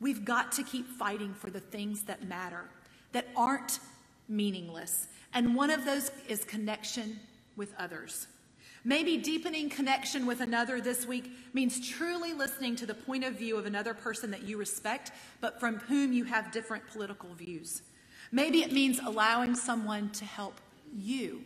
We've 0.00 0.24
got 0.24 0.52
to 0.52 0.62
keep 0.62 0.88
fighting 0.88 1.34
for 1.34 1.50
the 1.50 1.60
things 1.60 2.02
that 2.04 2.26
matter, 2.26 2.64
that 3.12 3.26
aren't 3.36 3.80
meaningless. 4.28 5.08
And 5.34 5.54
one 5.54 5.70
of 5.70 5.84
those 5.84 6.10
is 6.28 6.44
connection 6.44 7.18
with 7.56 7.74
others. 7.78 8.26
Maybe 8.88 9.18
deepening 9.18 9.68
connection 9.68 10.24
with 10.24 10.40
another 10.40 10.80
this 10.80 11.06
week 11.06 11.30
means 11.52 11.86
truly 11.86 12.32
listening 12.32 12.74
to 12.76 12.86
the 12.86 12.94
point 12.94 13.22
of 13.22 13.34
view 13.34 13.58
of 13.58 13.66
another 13.66 13.92
person 13.92 14.30
that 14.30 14.44
you 14.44 14.56
respect, 14.56 15.12
but 15.42 15.60
from 15.60 15.76
whom 15.76 16.10
you 16.10 16.24
have 16.24 16.50
different 16.52 16.86
political 16.86 17.28
views. 17.34 17.82
Maybe 18.32 18.62
it 18.62 18.72
means 18.72 18.98
allowing 18.98 19.54
someone 19.56 20.08
to 20.12 20.24
help 20.24 20.58
you, 20.96 21.42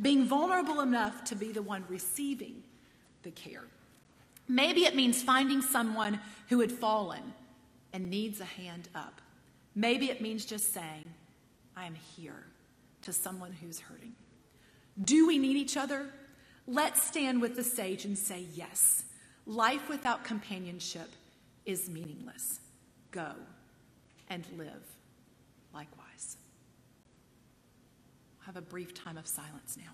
being 0.00 0.24
vulnerable 0.24 0.82
enough 0.82 1.24
to 1.24 1.34
be 1.34 1.50
the 1.50 1.62
one 1.62 1.84
receiving 1.88 2.62
the 3.24 3.32
care. 3.32 3.64
Maybe 4.46 4.84
it 4.84 4.94
means 4.94 5.20
finding 5.20 5.60
someone 5.60 6.20
who 6.48 6.60
had 6.60 6.70
fallen 6.70 7.34
and 7.92 8.06
needs 8.06 8.40
a 8.40 8.44
hand 8.44 8.88
up. 8.94 9.20
Maybe 9.74 10.10
it 10.10 10.20
means 10.20 10.44
just 10.44 10.72
saying, 10.72 11.06
I 11.76 11.86
am 11.86 11.96
here 11.96 12.46
to 13.02 13.12
someone 13.12 13.50
who's 13.50 13.80
hurting. 13.80 14.12
Do 15.02 15.26
we 15.26 15.38
need 15.38 15.56
each 15.56 15.76
other? 15.76 16.06
Let's 16.66 17.02
stand 17.02 17.40
with 17.40 17.54
the 17.54 17.62
sage 17.62 18.04
and 18.04 18.18
say, 18.18 18.46
yes, 18.54 19.04
life 19.46 19.88
without 19.88 20.24
companionship 20.24 21.08
is 21.64 21.88
meaningless. 21.88 22.60
Go 23.12 23.32
and 24.28 24.44
live 24.56 24.82
likewise. 25.72 26.36
Have 28.40 28.56
a 28.56 28.60
brief 28.62 28.94
time 28.94 29.16
of 29.16 29.26
silence 29.26 29.76
now. 29.76 29.92